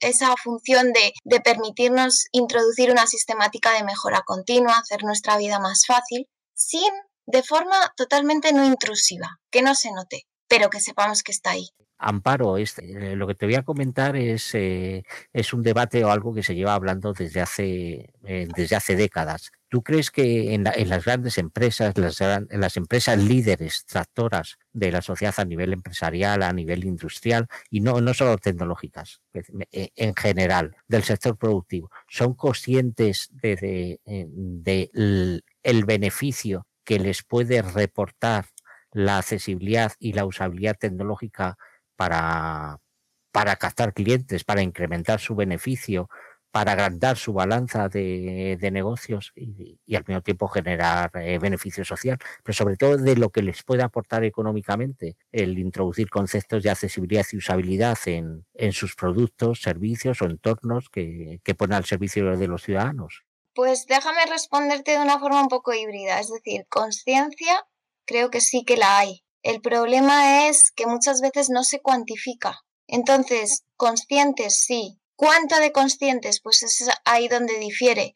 esa 0.00 0.34
función 0.36 0.92
de, 0.92 1.12
de, 1.24 1.40
permitirnos 1.40 2.26
introducir 2.32 2.90
una 2.90 3.06
sistemática 3.06 3.72
de 3.72 3.84
mejora 3.84 4.22
continua, 4.26 4.78
hacer 4.78 5.04
nuestra 5.04 5.36
vida 5.36 5.60
más 5.60 5.84
fácil, 5.86 6.28
sin, 6.54 6.92
de 7.26 7.42
forma 7.42 7.94
totalmente 7.96 8.52
no 8.52 8.64
intrusiva, 8.64 9.40
que 9.50 9.62
no 9.62 9.74
se 9.74 9.92
note, 9.92 10.26
pero 10.48 10.68
que 10.68 10.80
sepamos 10.80 11.22
que 11.22 11.32
está 11.32 11.50
ahí. 11.50 11.68
Amparo, 12.02 12.56
este, 12.56 13.14
lo 13.14 13.28
que 13.28 13.34
te 13.36 13.46
voy 13.46 13.54
a 13.54 13.62
comentar 13.62 14.16
es, 14.16 14.54
eh, 14.54 15.04
es 15.32 15.52
un 15.52 15.62
debate 15.62 16.04
o 16.04 16.10
algo 16.10 16.34
que 16.34 16.42
se 16.42 16.54
lleva 16.54 16.74
hablando 16.74 17.12
desde 17.12 17.40
hace, 17.40 18.12
eh, 18.24 18.48
desde 18.56 18.74
hace 18.76 18.96
décadas. 18.96 19.52
¿Tú 19.68 19.82
crees 19.82 20.10
que 20.10 20.52
en, 20.52 20.64
las 20.64 21.04
grandes 21.04 21.38
empresas, 21.38 21.94
las, 21.96 22.76
empresas 22.76 23.18
líderes, 23.18 23.86
tractoras 23.86 24.58
de 24.72 24.90
la 24.90 25.00
sociedad 25.00 25.34
a 25.38 25.44
nivel 25.44 25.72
empresarial, 25.72 26.42
a 26.42 26.52
nivel 26.52 26.84
industrial, 26.84 27.46
y 27.70 27.80
no, 27.80 28.12
solo 28.12 28.36
tecnológicas, 28.36 29.22
eh, 29.32 29.90
en 29.96 30.14
general, 30.14 30.76
del 30.88 31.04
sector 31.04 31.38
productivo, 31.38 31.90
son 32.08 32.34
conscientes 32.34 33.30
de, 33.32 34.00
el 35.62 35.84
beneficio 35.86 36.66
que 36.84 36.98
les 36.98 37.22
puede 37.22 37.62
reportar 37.62 38.46
la 38.92 39.18
accesibilidad 39.18 39.92
y 39.98 40.12
la 40.12 40.26
usabilidad 40.26 40.76
tecnológica 40.78 41.56
para, 42.02 42.80
para 43.30 43.54
captar 43.54 43.94
clientes, 43.94 44.42
para 44.42 44.60
incrementar 44.60 45.20
su 45.20 45.36
beneficio, 45.36 46.08
para 46.50 46.72
agrandar 46.72 47.16
su 47.16 47.32
balanza 47.32 47.88
de, 47.88 48.58
negocios 48.72 49.32
y, 49.36 49.78
al 49.94 50.04
mismo 50.04 50.20
tiempo 50.20 50.48
generar 50.48 51.12
eh, 51.14 51.38
beneficio 51.38 51.84
social, 51.84 52.18
pero 52.42 52.54
sobre 52.54 52.76
todo 52.76 52.96
de 52.96 53.14
lo 53.14 53.30
que 53.30 53.42
les 53.42 53.62
puede 53.62 53.84
aportar 53.84 54.24
económicamente 54.24 55.16
el 55.30 55.56
introducir 55.60 56.10
conceptos 56.10 56.64
de 56.64 56.70
accesibilidad 56.70 57.24
y 57.30 57.36
usabilidad 57.36 57.96
en, 58.06 58.44
en 58.54 58.72
sus 58.72 58.96
productos, 58.96 59.60
servicios 59.62 60.22
o 60.22 60.24
entornos 60.24 60.88
que, 60.88 61.38
que 61.44 61.54
ponen 61.54 61.76
al 61.76 61.84
servicio 61.84 62.36
de 62.36 62.48
los 62.48 62.64
ciudadanos. 62.64 63.22
Pues 63.54 63.86
déjame 63.86 64.26
responderte 64.28 64.90
de 64.90 64.98
una 64.98 65.20
forma 65.20 65.40
un 65.40 65.48
poco 65.48 65.72
híbrida, 65.72 66.18
es 66.18 66.32
decir, 66.32 66.66
conciencia 66.68 67.64
creo 68.06 68.28
que 68.30 68.40
sí 68.40 68.64
que 68.64 68.76
la 68.76 68.98
hay. 68.98 69.21
El 69.42 69.60
problema 69.60 70.48
es 70.48 70.70
que 70.70 70.86
muchas 70.86 71.20
veces 71.20 71.50
no 71.50 71.64
se 71.64 71.80
cuantifica. 71.80 72.60
Entonces, 72.86 73.64
conscientes 73.76 74.64
sí. 74.64 75.00
¿Cuánto 75.16 75.56
de 75.58 75.72
conscientes? 75.72 76.40
Pues 76.40 76.62
es 76.62 76.88
ahí 77.04 77.28
donde 77.28 77.58
difiere. 77.58 78.14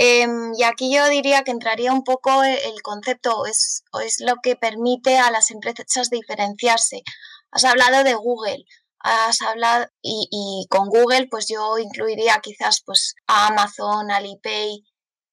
Em, 0.00 0.52
y 0.54 0.62
aquí 0.62 0.94
yo 0.94 1.08
diría 1.08 1.42
que 1.42 1.50
entraría 1.50 1.92
un 1.92 2.04
poco 2.04 2.44
el 2.44 2.82
concepto, 2.82 3.46
es, 3.46 3.82
es 4.04 4.20
lo 4.20 4.36
que 4.42 4.54
permite 4.54 5.18
a 5.18 5.32
las 5.32 5.50
empresas 5.50 6.08
diferenciarse. 6.10 7.02
Has 7.50 7.64
hablado 7.64 8.04
de 8.04 8.14
Google, 8.14 8.64
has 9.00 9.42
hablado, 9.42 9.86
y, 10.00 10.28
y, 10.30 10.66
con 10.70 10.88
Google, 10.88 11.26
pues 11.28 11.48
yo 11.48 11.78
incluiría 11.78 12.38
quizás 12.40 12.82
pues 12.86 13.14
a 13.26 13.48
Amazon, 13.48 14.12
Alipay. 14.12 14.84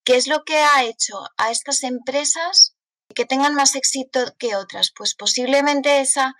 ¿Qué 0.03 0.15
es 0.15 0.27
lo 0.27 0.43
que 0.43 0.57
ha 0.57 0.83
hecho 0.83 1.19
a 1.37 1.51
estas 1.51 1.83
empresas 1.83 2.74
que 3.13 3.25
tengan 3.25 3.55
más 3.55 3.75
éxito 3.75 4.35
que 4.37 4.55
otras? 4.55 4.91
Pues 4.95 5.15
posiblemente 5.15 5.99
esa, 5.99 6.35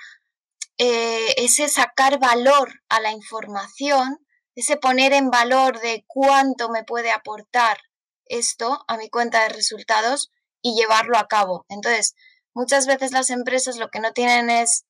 eh, 0.78 1.34
ese 1.38 1.67
sacar 1.67 2.19
valor 2.19 2.82
a 2.89 2.99
la 2.99 3.12
información, 3.12 4.25
ese 4.56 4.78
poner 4.78 5.13
en 5.13 5.30
valor 5.30 5.80
de 5.80 6.04
cuánto 6.08 6.69
me 6.69 6.84
puede 6.84 7.12
aportar 7.12 7.78
esto 8.25 8.84
a 8.88 8.97
mi 8.97 9.10
cuenta 9.10 9.43
de 9.43 9.49
resultados 9.49 10.32
y 10.62 10.75
llevarlo 10.75 11.17
a 11.17 11.28
cabo. 11.28 11.65
Entonces, 11.69 12.15
muchas 12.54 12.88
veces 12.88 13.12
las 13.12 13.30
empresas 13.30 13.78
lo 13.78 13.89
que 13.89 13.99
no 13.99 14.13
tienen 14.13 14.49
es 14.49 14.86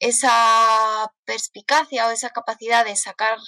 esa 0.00 1.12
perspicacia 1.24 2.06
o 2.06 2.10
esa 2.10 2.30
capacidad 2.30 2.84
de 2.84 2.96
sacar 2.96 3.38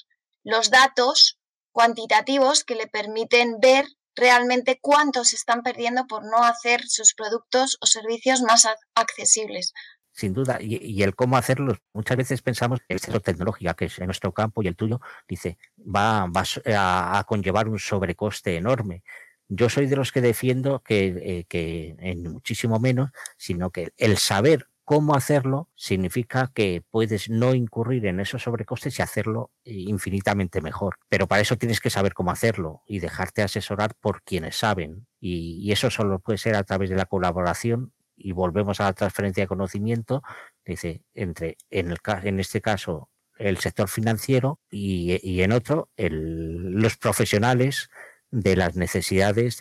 los 0.45 0.71
datos 0.71 1.39
cuantitativos 1.73 2.65
que 2.65 2.75
le 2.75 2.87
permiten 2.87 3.59
ver 3.59 3.87
realmente 4.15 4.79
cuánto 4.81 5.25
se 5.25 5.37
están 5.37 5.63
perdiendo 5.63 6.07
por 6.07 6.25
no 6.25 6.45
hacer 6.45 6.83
sus 6.87 7.15
productos 7.15 7.79
o 7.81 7.87
servicios 7.87 8.43
más 8.43 8.67
accesibles. 8.95 9.73
Sin 10.13 10.35
duda, 10.35 10.59
y, 10.61 11.03
el 11.03 11.15
cómo 11.15 11.39
hacerlo, 11.39 11.79
muchas 11.95 12.19
veces 12.19 12.43
pensamos 12.43 12.81
que 12.81 12.93
el 12.95 13.01
sector 13.01 13.23
tecnológico, 13.23 13.75
que 13.75 13.87
es 13.87 13.99
en 13.99 14.07
nuestro 14.07 14.33
campo 14.33 14.63
y 14.63 14.69
el 14.69 14.77
tuyo, 14.77 15.01
dice, 15.27 15.57
va, 15.79 16.29
a, 16.35 17.25
conllevar 17.27 17.67
un 17.69 17.79
sobrecoste 17.79 18.57
enorme. 18.57 19.03
Yo 19.49 19.71
soy 19.71 19.87
de 19.87 19.97
los 19.97 20.13
que 20.13 20.21
defiendo 20.21 20.81
que, 20.83 21.07
eh, 21.07 21.45
que 21.49 21.97
en 21.99 22.31
muchísimo 22.31 22.79
menos, 22.79 23.11
sino 23.39 23.71
que 23.71 23.93
el 23.97 24.19
saber 24.19 24.67
cómo 24.85 25.15
hacerlo 25.15 25.69
significa 25.75 26.51
que 26.55 26.83
puedes 26.91 27.31
no 27.31 27.55
incurrir 27.55 28.07
en 28.07 28.21
esos 28.21 28.43
sobrecostes 28.43 28.99
y 28.99 29.03
hacerlo 29.03 29.51
eh, 29.65 29.73
infinitamente 29.73 30.61
mejor. 30.61 30.99
Pero 31.09 31.27
para 31.27 31.43
eso 31.43 31.57
tienes 31.57 31.81
que 31.81 31.91
saber 31.91 32.15
cómo 32.15 32.31
hacerlo 32.31 32.83
y 32.87 33.01
dejarte 33.01 33.43
asesorar 33.43 33.95
por 34.01 34.23
quienes 34.23 34.57
saben. 34.57 35.07
Y, 35.21 35.71
eso 35.73 35.91
solo 35.91 36.19
puede 36.19 36.39
ser 36.39 36.57
a 36.57 36.65
través 36.65 36.91
de 36.91 36.97
la 36.97 37.07
colaboración 37.07 37.93
y 38.17 38.33
volvemos 38.33 38.81
a 38.81 38.85
la 38.85 38.93
transferencia 38.93 39.45
de 39.45 39.49
conocimiento, 39.49 40.23
dice, 40.65 41.03
entre, 41.15 41.57
en, 41.71 41.91
el, 41.91 41.99
en 42.25 42.41
este 42.41 42.61
caso, 42.61 43.09
el 43.39 43.59
sector 43.59 43.89
financiero 43.89 44.61
y, 44.71 45.41
en 45.43 45.53
otro, 45.53 45.89
los 45.97 46.97
profesionales 46.97 47.89
de 48.33 48.57
las 48.57 48.75
necesidades 48.77 49.59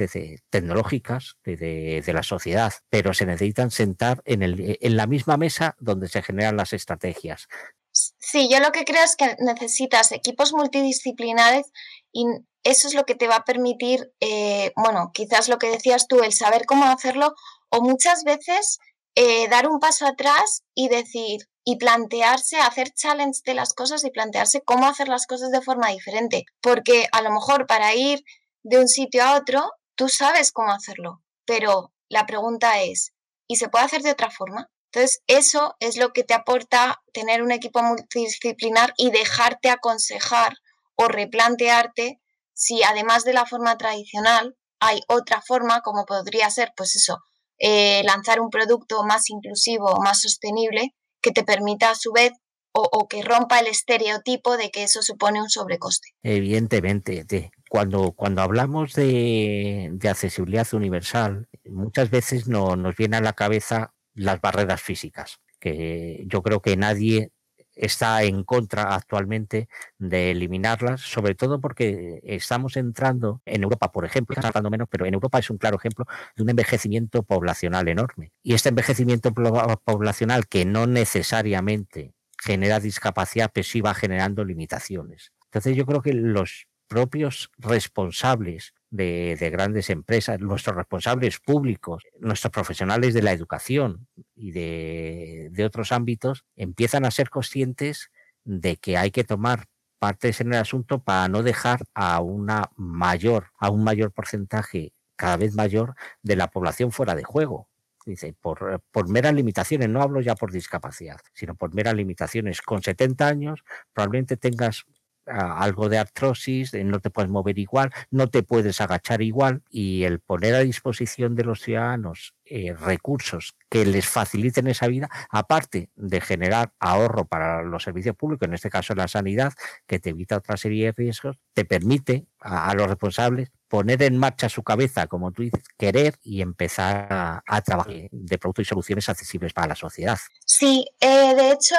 tecnológicas 0.49 1.35
de, 1.43 2.03
la 2.07 2.23
sociedad, 2.23 2.73
pero 2.89 3.13
se 3.13 3.25
necesitan 3.25 3.69
sentar 3.69 4.21
en, 4.25 4.41
el, 4.41 4.77
en 4.81 4.97
la 4.97 5.07
misma 5.07 5.37
mesa 5.37 5.75
donde 5.79 6.07
se 6.07 6.23
generan 6.23 6.57
las 6.57 6.73
estrategias. 6.73 7.47
Sí, 7.91 8.49
yo 8.49 8.61
lo 8.61 8.71
que 8.71 8.85
creo 8.85 9.03
es 9.03 9.17
que 9.17 9.35
necesitas 9.39 10.13
equipos 10.13 10.53
multidisciplinares 10.53 11.65
y 12.13 12.25
eso 12.63 12.87
es 12.87 12.93
lo 12.93 13.05
que 13.05 13.15
te 13.15 13.27
va 13.27 13.37
a 13.37 13.45
permitir, 13.45 14.13
eh, 14.21 14.71
bueno, 14.77 15.11
quizás 15.13 15.49
lo 15.49 15.59
que 15.59 15.69
decías 15.69 16.07
tú, 16.07 16.23
el 16.23 16.31
saber 16.31 16.65
cómo 16.65 16.85
hacerlo 16.85 17.35
o 17.69 17.81
muchas 17.81 18.23
veces 18.23 18.79
eh, 19.15 19.49
dar 19.49 19.67
un 19.67 19.79
paso 19.79 20.07
atrás 20.07 20.63
y 20.73 20.87
decir 20.87 21.41
y 21.65 21.75
plantearse, 21.75 22.57
hacer 22.57 22.91
challenge 22.91 23.41
de 23.45 23.53
las 23.53 23.73
cosas 23.73 24.03
y 24.05 24.11
plantearse 24.11 24.61
cómo 24.61 24.87
hacer 24.87 25.09
las 25.09 25.27
cosas 25.27 25.51
de 25.51 25.61
forma 25.61 25.89
diferente. 25.89 26.45
Porque 26.61 27.07
a 27.11 27.21
lo 27.21 27.31
mejor 27.31 27.67
para 27.67 27.93
ir 27.93 28.23
de 28.63 28.79
un 28.79 28.87
sitio 28.87 29.23
a 29.23 29.37
otro, 29.37 29.71
tú 29.95 30.09
sabes 30.09 30.51
cómo 30.51 30.71
hacerlo, 30.71 31.21
pero 31.45 31.91
la 32.09 32.25
pregunta 32.25 32.81
es, 32.81 33.13
¿y 33.47 33.55
se 33.55 33.69
puede 33.69 33.85
hacer 33.85 34.01
de 34.01 34.11
otra 34.11 34.29
forma? 34.29 34.69
Entonces, 34.93 35.21
eso 35.27 35.75
es 35.79 35.97
lo 35.97 36.11
que 36.11 36.23
te 36.23 36.33
aporta 36.33 37.01
tener 37.13 37.41
un 37.41 37.51
equipo 37.51 37.81
multidisciplinar 37.81 38.93
y 38.97 39.09
dejarte 39.09 39.69
aconsejar 39.69 40.53
o 40.95 41.07
replantearte 41.07 42.19
si 42.53 42.83
además 42.83 43.23
de 43.23 43.33
la 43.33 43.45
forma 43.45 43.77
tradicional 43.77 44.55
hay 44.79 44.99
otra 45.07 45.41
forma, 45.41 45.81
como 45.81 46.05
podría 46.05 46.49
ser, 46.49 46.73
pues 46.75 46.95
eso, 46.95 47.19
eh, 47.57 48.03
lanzar 48.03 48.41
un 48.41 48.49
producto 48.49 49.03
más 49.03 49.29
inclusivo, 49.29 49.95
más 50.01 50.21
sostenible, 50.21 50.93
que 51.21 51.31
te 51.31 51.43
permita 51.43 51.91
a 51.91 51.95
su 51.95 52.11
vez 52.11 52.31
o, 52.73 53.07
que 53.07 53.21
rompa 53.21 53.59
el 53.59 53.67
estereotipo 53.67 54.57
de 54.57 54.71
que 54.71 54.83
eso 54.83 55.01
supone 55.01 55.41
un 55.41 55.49
sobrecoste. 55.49 56.07
Evidentemente, 56.23 57.25
Cuando, 57.71 58.11
cuando 58.11 58.41
hablamos 58.41 58.95
de, 58.95 59.97
accesibilidad 60.03 60.67
universal, 60.73 61.47
muchas 61.63 62.09
veces 62.09 62.49
no, 62.49 62.75
nos 62.75 62.97
viene 62.97 63.15
a 63.15 63.21
la 63.21 63.31
cabeza 63.31 63.93
las 64.13 64.41
barreras 64.41 64.81
físicas, 64.81 65.39
que 65.57 66.21
yo 66.27 66.43
creo 66.43 66.61
que 66.61 66.75
nadie 66.75 67.31
está 67.73 68.23
en 68.23 68.43
contra 68.43 68.93
actualmente 68.93 69.69
de 69.97 70.31
eliminarlas, 70.31 70.99
sobre 70.99 71.33
todo 71.33 71.61
porque 71.61 72.19
estamos 72.23 72.75
entrando 72.75 73.41
en 73.45 73.63
Europa, 73.63 73.89
por 73.93 74.03
ejemplo, 74.03 74.35
hablando 74.43 74.69
menos, 74.69 74.89
pero 74.91 75.05
en 75.05 75.13
Europa 75.13 75.39
es 75.39 75.49
un 75.49 75.57
claro 75.57 75.77
ejemplo 75.77 76.03
de 76.35 76.43
un 76.43 76.49
envejecimiento 76.49 77.23
poblacional 77.23 77.87
enorme. 77.87 78.33
Y 78.43 78.53
este 78.53 78.67
envejecimiento 78.67 79.33
poblacional 79.33 80.45
que 80.49 80.65
no 80.65 80.87
necesariamente 80.87 82.15
genera 82.37 82.81
discapacidad, 82.81 83.49
pues 83.49 83.69
sí 83.69 83.79
va 83.79 83.93
generando 83.93 84.43
limitaciones. 84.43 85.31
Entonces 85.45 85.77
yo 85.77 85.85
creo 85.85 86.01
que 86.01 86.11
los 86.11 86.67
propios 86.91 87.49
responsables 87.57 88.73
de, 88.89 89.49
grandes 89.49 89.89
empresas, 89.89 90.41
nuestros 90.41 90.75
responsables 90.75 91.39
públicos, 91.39 92.03
nuestros 92.19 92.51
profesionales 92.51 93.13
de 93.13 93.21
la 93.21 93.31
educación 93.31 94.09
y 94.35 94.51
de, 94.51 95.63
otros 95.65 95.93
ámbitos, 95.93 96.43
empiezan 96.57 97.05
a 97.05 97.11
ser 97.11 97.29
conscientes 97.29 98.11
de 98.43 98.75
que 98.75 98.97
hay 98.97 99.09
que 99.09 99.23
tomar 99.23 99.67
partes 99.99 100.41
en 100.41 100.47
el 100.47 100.59
asunto 100.59 101.01
para 101.01 101.29
no 101.29 101.43
dejar 101.43 101.79
a 101.93 102.19
una 102.19 102.71
mayor, 102.75 103.51
a 103.57 103.69
un 103.69 103.85
mayor 103.85 104.11
porcentaje 104.11 104.91
cada 105.15 105.37
vez 105.37 105.55
mayor 105.55 105.95
de 106.23 106.35
la 106.35 106.49
población 106.49 106.91
fuera 106.91 107.15
de 107.15 107.23
juego. 107.23 107.69
Dice, 108.05 108.33
por, 108.33 108.83
por 108.91 109.07
meras 109.07 109.33
limitaciones, 109.33 109.87
no 109.87 110.01
hablo 110.01 110.19
ya 110.19 110.35
por 110.35 110.51
discapacidad, 110.51 111.21
sino 111.31 111.55
por 111.55 111.73
meras 111.73 111.93
limitaciones. 111.93 112.61
Con 112.61 112.83
70 112.83 113.25
años 113.25 113.63
probablemente 113.93 114.35
tengas 114.35 114.85
algo 115.25 115.89
de 115.89 115.97
artrosis, 115.97 116.73
no 116.73 116.99
te 116.99 117.09
puedes 117.09 117.29
mover 117.29 117.59
igual, 117.59 117.91
no 118.09 118.27
te 118.27 118.43
puedes 118.43 118.81
agachar 118.81 119.21
igual 119.21 119.63
y 119.69 120.03
el 120.03 120.19
poner 120.19 120.55
a 120.55 120.59
disposición 120.59 121.35
de 121.35 121.43
los 121.43 121.61
ciudadanos 121.61 122.33
eh, 122.45 122.73
recursos 122.73 123.55
que 123.69 123.85
les 123.85 124.05
faciliten 124.05 124.67
esa 124.67 124.87
vida, 124.87 125.09
aparte 125.29 125.89
de 125.95 126.19
generar 126.19 126.73
ahorro 126.79 127.25
para 127.25 127.63
los 127.63 127.83
servicios 127.83 128.15
públicos, 128.15 128.47
en 128.47 128.53
este 128.53 128.69
caso 128.69 128.93
la 128.93 129.07
sanidad, 129.07 129.53
que 129.87 129.99
te 129.99 130.09
evita 130.09 130.37
otra 130.37 130.57
serie 130.57 130.87
de 130.87 130.91
riesgos, 130.91 131.37
te 131.53 131.63
permite 131.63 132.25
a, 132.41 132.73
los 132.73 132.87
responsables 132.87 133.51
poner 133.69 134.03
en 134.03 134.17
marcha 134.17 134.49
su 134.49 134.63
cabeza, 134.63 135.07
como 135.07 135.31
tú 135.31 135.43
dices, 135.43 135.63
querer 135.77 136.15
y 136.23 136.41
empezar 136.41 137.07
a, 137.09 137.61
trabajar 137.61 137.93
de 138.11 138.37
productos 138.37 138.63
y 138.63 138.69
soluciones 138.69 139.07
accesibles 139.07 139.53
para 139.53 139.67
la 139.67 139.75
sociedad. 139.75 140.17
Sí, 140.45 140.85
eh, 140.99 141.33
de 141.35 141.53
hecho, 141.53 141.75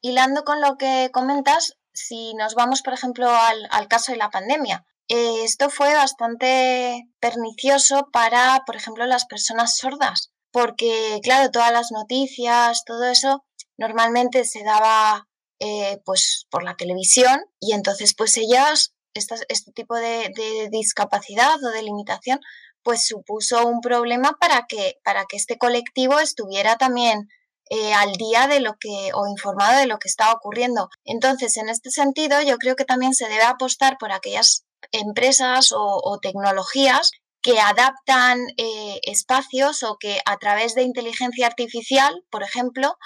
hilando 0.00 0.44
con 0.44 0.62
lo 0.62 0.78
que 0.78 1.10
comentas, 1.12 1.76
si 1.94 2.34
nos 2.34 2.54
vamos, 2.54 2.82
por 2.82 2.92
ejemplo, 2.92 3.30
al, 3.30 3.88
caso 3.88 4.12
de 4.12 4.18
la 4.18 4.30
pandemia, 4.30 4.84
eh, 5.08 5.44
esto 5.44 5.70
fue 5.70 5.94
bastante 5.94 7.08
pernicioso 7.20 8.08
para, 8.12 8.62
por 8.66 8.76
ejemplo, 8.76 9.06
las 9.06 9.26
personas 9.26 9.76
sordas, 9.76 10.32
porque, 10.50 11.20
claro, 11.22 11.50
todas 11.50 11.72
las 11.72 11.90
noticias, 11.92 12.84
todo 12.84 13.04
eso, 13.04 13.44
normalmente 13.76 14.44
se 14.44 14.62
daba 14.62 15.26
eh, 15.60 16.00
pues 16.04 16.46
por 16.50 16.62
la 16.64 16.76
televisión 16.76 17.40
y 17.60 17.72
entonces 17.72 18.14
pues 18.16 18.36
ellas, 18.36 18.92
este 19.14 19.72
tipo 19.72 19.94
de, 19.94 20.30
de, 20.34 20.68
discapacidad 20.70 21.62
o 21.62 21.70
de 21.70 21.82
limitación, 21.82 22.40
pues 22.82 23.06
supuso 23.06 23.66
un 23.66 23.80
problema 23.80 24.36
para 24.40 24.66
que, 24.68 24.96
para 25.04 25.24
que 25.26 25.36
este 25.36 25.56
colectivo 25.56 26.18
estuviera 26.18 26.76
también 26.76 27.28
eh, 27.70 27.94
al 27.94 28.12
día 28.12 28.46
de 28.46 28.60
lo 28.60 28.76
que 28.78 29.10
o 29.14 29.26
informado 29.26 29.78
de 29.78 29.86
lo 29.86 29.98
que 29.98 30.08
está 30.08 30.32
ocurriendo. 30.32 30.88
Entonces, 31.04 31.56
en 31.56 31.68
este 31.68 31.90
sentido, 31.90 32.40
yo 32.42 32.58
creo 32.58 32.76
que 32.76 32.84
también 32.84 33.14
se 33.14 33.28
debe 33.28 33.44
apostar 33.44 33.96
por 33.98 34.12
aquellas 34.12 34.64
empresas 34.92 35.70
o, 35.72 36.18
tecnologías 36.20 37.10
que 37.42 37.58
adaptan 37.60 38.38
eh, 38.56 39.00
espacios 39.02 39.82
o 39.82 39.96
que 39.98 40.20
a 40.24 40.36
través 40.38 40.74
de 40.74 40.82
inteligencia 40.82 41.46
artificial, 41.46 42.24
por 42.30 42.42
ejemplo, 42.42 42.96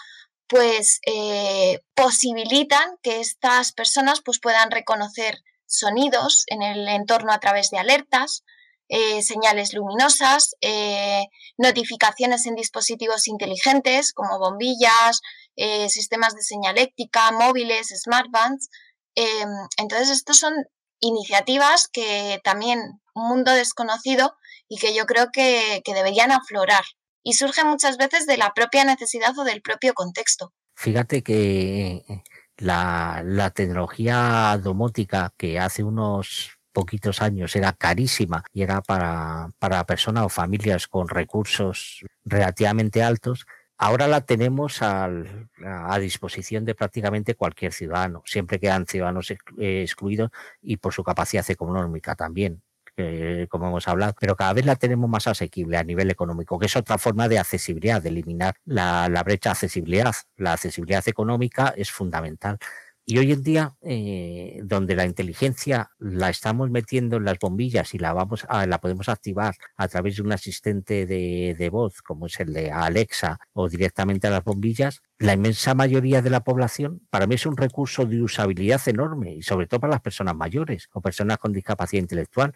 pues 0.48 1.00
eh, 1.06 1.80
posibilitan 1.94 2.96
que 3.02 3.20
estas 3.20 3.72
personas 3.72 4.22
pues, 4.24 4.40
puedan 4.40 4.70
reconocer 4.70 5.38
sonidos 5.66 6.44
en 6.46 6.62
el 6.62 6.88
entorno 6.88 7.32
a 7.32 7.38
través 7.38 7.70
de 7.70 7.78
alertas, 7.78 8.44
eh, 8.88 9.22
señales 9.22 9.74
luminosas, 9.74 10.56
eh, 10.62 11.26
notificaciones 11.58 12.46
en 12.46 12.54
dispositivos 12.54 13.28
inteligentes 13.28 14.14
como 14.14 14.38
bombillas, 14.38 15.20
eh, 15.56 15.90
sistemas 15.90 16.34
de 16.34 16.42
señaléctica, 16.42 17.30
móviles, 17.32 17.88
smartbands. 17.88 18.70
Em, 19.14 19.48
entonces, 19.76 20.10
estas 20.10 20.38
son 20.38 20.54
iniciativas 21.00 21.88
que 21.88 22.40
también 22.42 22.80
un 23.14 23.28
mundo 23.28 23.52
desconocido 23.52 24.34
y 24.68 24.78
que 24.78 24.94
yo 24.94 25.04
creo 25.04 25.28
que, 25.32 25.82
deberían 25.84 26.32
aflorar. 26.32 26.84
Y 27.22 27.34
surgen 27.34 27.66
muchas 27.66 27.98
veces 27.98 28.26
de 28.26 28.38
la 28.38 28.52
propia 28.54 28.84
necesidad 28.84 29.38
o 29.38 29.44
del 29.44 29.60
propio 29.60 29.92
contexto. 29.92 30.52
Fíjate 30.74 31.22
que 31.22 32.04
la, 32.56 33.22
la 33.24 33.50
tecnología 33.50 34.58
domótica 34.62 35.34
que 35.36 35.58
hace 35.58 35.82
unos 35.82 36.57
poquitos 36.78 37.22
años 37.22 37.56
era 37.56 37.72
carísima 37.72 38.44
y 38.52 38.62
era 38.62 38.80
para, 38.82 39.48
para 39.58 39.84
personas 39.84 40.22
o 40.22 40.28
familias 40.28 40.86
con 40.86 41.08
recursos 41.08 42.04
relativamente 42.24 43.02
altos, 43.02 43.46
ahora 43.76 44.06
la 44.06 44.20
tenemos 44.20 44.78
a 44.80 45.10
disposición 45.98 46.64
de 46.64 46.76
prácticamente 46.76 47.34
cualquier 47.34 47.72
ciudadano. 47.72 48.22
Siempre 48.26 48.60
quedan 48.60 48.86
ciudadanos 48.86 49.34
excluidos 49.58 50.30
y 50.62 50.76
por 50.76 50.94
su 50.94 51.02
capacidad 51.02 51.50
económica 51.50 52.14
también 52.14 52.62
como 53.48 53.68
hemos 53.68 53.86
hablado, 53.86 54.14
pero 54.18 54.34
cada 54.34 54.52
vez 54.52 54.66
la 54.66 54.74
tenemos 54.74 55.08
más 55.08 55.28
asequible 55.28 55.76
a 55.76 55.84
nivel 55.84 56.10
económico, 56.10 56.58
que 56.58 56.66
es 56.66 56.74
otra 56.74 56.98
forma 56.98 57.28
de 57.28 57.38
accesibilidad, 57.38 58.02
de 58.02 58.08
eliminar 58.08 58.56
la, 58.64 59.08
la 59.08 59.22
brecha 59.22 59.50
de 59.50 59.52
accesibilidad. 59.52 60.14
La 60.36 60.54
accesibilidad 60.54 61.06
económica 61.06 61.72
es 61.76 61.92
fundamental. 61.92 62.58
Y 63.10 63.16
hoy 63.16 63.32
en 63.32 63.42
día, 63.42 63.74
eh, 63.80 64.60
donde 64.64 64.94
la 64.94 65.06
inteligencia 65.06 65.92
la 65.98 66.28
estamos 66.28 66.68
metiendo 66.68 67.16
en 67.16 67.24
las 67.24 67.38
bombillas 67.38 67.94
y 67.94 67.98
la 67.98 68.12
vamos 68.12 68.44
a, 68.50 68.66
la 68.66 68.82
podemos 68.82 69.08
activar 69.08 69.54
a 69.78 69.88
través 69.88 70.16
de 70.16 70.22
un 70.22 70.30
asistente 70.30 71.06
de, 71.06 71.56
de, 71.58 71.70
voz, 71.70 72.02
como 72.02 72.26
es 72.26 72.38
el 72.38 72.52
de 72.52 72.70
Alexa, 72.70 73.40
o 73.54 73.70
directamente 73.70 74.26
a 74.26 74.30
las 74.30 74.44
bombillas, 74.44 75.00
la 75.18 75.32
inmensa 75.32 75.74
mayoría 75.74 76.20
de 76.20 76.28
la 76.28 76.40
población, 76.40 77.00
para 77.08 77.26
mí 77.26 77.36
es 77.36 77.46
un 77.46 77.56
recurso 77.56 78.04
de 78.04 78.20
usabilidad 78.20 78.86
enorme, 78.86 79.36
y 79.36 79.42
sobre 79.42 79.66
todo 79.66 79.80
para 79.80 79.92
las 79.92 80.02
personas 80.02 80.36
mayores 80.36 80.90
o 80.92 81.00
personas 81.00 81.38
con 81.38 81.54
discapacidad 81.54 82.02
intelectual, 82.02 82.54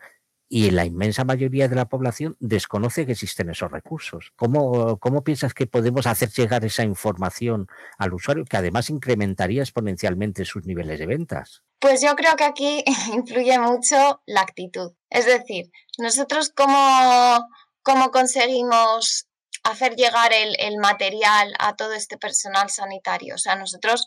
y 0.54 0.70
la 0.70 0.84
inmensa 0.84 1.24
mayoría 1.24 1.66
de 1.66 1.76
la 1.76 1.88
población 1.88 2.36
desconoce 2.38 3.06
que 3.06 3.12
existen 3.12 3.48
esos 3.48 3.72
recursos. 3.72 4.34
¿Cómo, 4.36 4.98
¿Cómo, 4.98 5.24
piensas 5.24 5.54
que 5.54 5.66
podemos 5.66 6.06
hacer 6.06 6.28
llegar 6.28 6.62
esa 6.62 6.84
información 6.84 7.68
al 7.96 8.12
usuario 8.12 8.44
que 8.44 8.58
además 8.58 8.90
incrementaría 8.90 9.62
exponencialmente 9.62 10.44
sus 10.44 10.66
niveles 10.66 10.98
de 10.98 11.06
ventas? 11.06 11.62
Pues 11.78 12.02
yo 12.02 12.14
creo 12.16 12.36
que 12.36 12.44
aquí 12.44 12.84
influye 13.14 13.58
mucho 13.58 14.20
la 14.26 14.42
actitud. 14.42 14.92
Es 15.08 15.24
decir, 15.24 15.70
nosotros 15.96 16.52
cómo, 16.54 17.48
cómo 17.82 18.10
conseguimos 18.10 19.28
hacer 19.62 19.96
llegar 19.96 20.34
el, 20.34 20.54
el 20.58 20.76
material 20.76 21.54
a 21.60 21.76
todo 21.76 21.94
este 21.94 22.18
personal 22.18 22.68
sanitario. 22.68 23.36
O 23.36 23.38
sea, 23.38 23.56
nosotros 23.56 24.04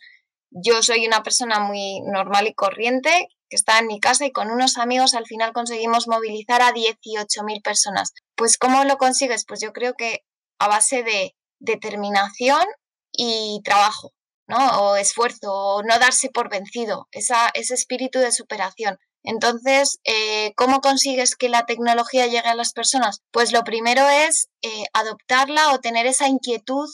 yo 0.52 0.84
soy 0.84 1.08
una 1.08 1.24
persona 1.24 1.60
muy 1.60 2.02
normal 2.02 2.46
y 2.46 2.54
corriente 2.54 3.30
que 3.50 3.56
está 3.56 3.80
en 3.80 3.88
mi 3.88 4.00
casa 4.00 4.26
y 4.26 4.32
con 4.32 4.52
unos 4.52 4.78
amigos 4.78 5.14
al 5.14 5.26
final 5.26 5.54
conseguimos 5.54 6.08
movilizar 6.08 6.62
a 6.62 6.72
18.000 6.72 7.62
personas. 7.62 8.14
Pues 8.36 8.58
¿cómo 8.58 8.84
lo 8.84 8.98
consigues? 8.98 9.46
Pues 9.46 9.62
yo 9.62 9.74
creo 9.74 9.94
que 9.94 10.24
a 10.60 10.68
base 10.68 11.04
de 11.04 11.36
determinación 11.60 12.66
y 13.12 13.62
trabajo, 13.64 14.12
¿no? 14.48 14.58
O 14.82 14.96
esfuerzo, 14.96 15.52
o 15.52 15.84
no 15.84 16.00
darse 16.00 16.30
por 16.30 16.50
vencido, 16.50 17.08
esa, 17.12 17.50
ese 17.54 17.74
espíritu 17.74 18.20
de 18.20 18.32
superación. 18.32 18.98
Entonces, 19.24 20.00
eh, 20.04 20.54
¿cómo 20.56 20.82
consigues 20.82 21.36
que 21.36 21.50
la 21.50 21.66
tecnología 21.66 22.28
llegue 22.28 22.48
a 22.48 22.56
las 22.56 22.74
personas? 22.74 23.22
Pues 23.32 23.52
lo 23.52 23.64
primero 23.64 24.08
es 24.08 24.50
eh, 24.62 24.84
adoptarla 24.94 25.74
o 25.74 25.80
tener 25.80 26.06
esa 26.06 26.28
inquietud 26.28 26.88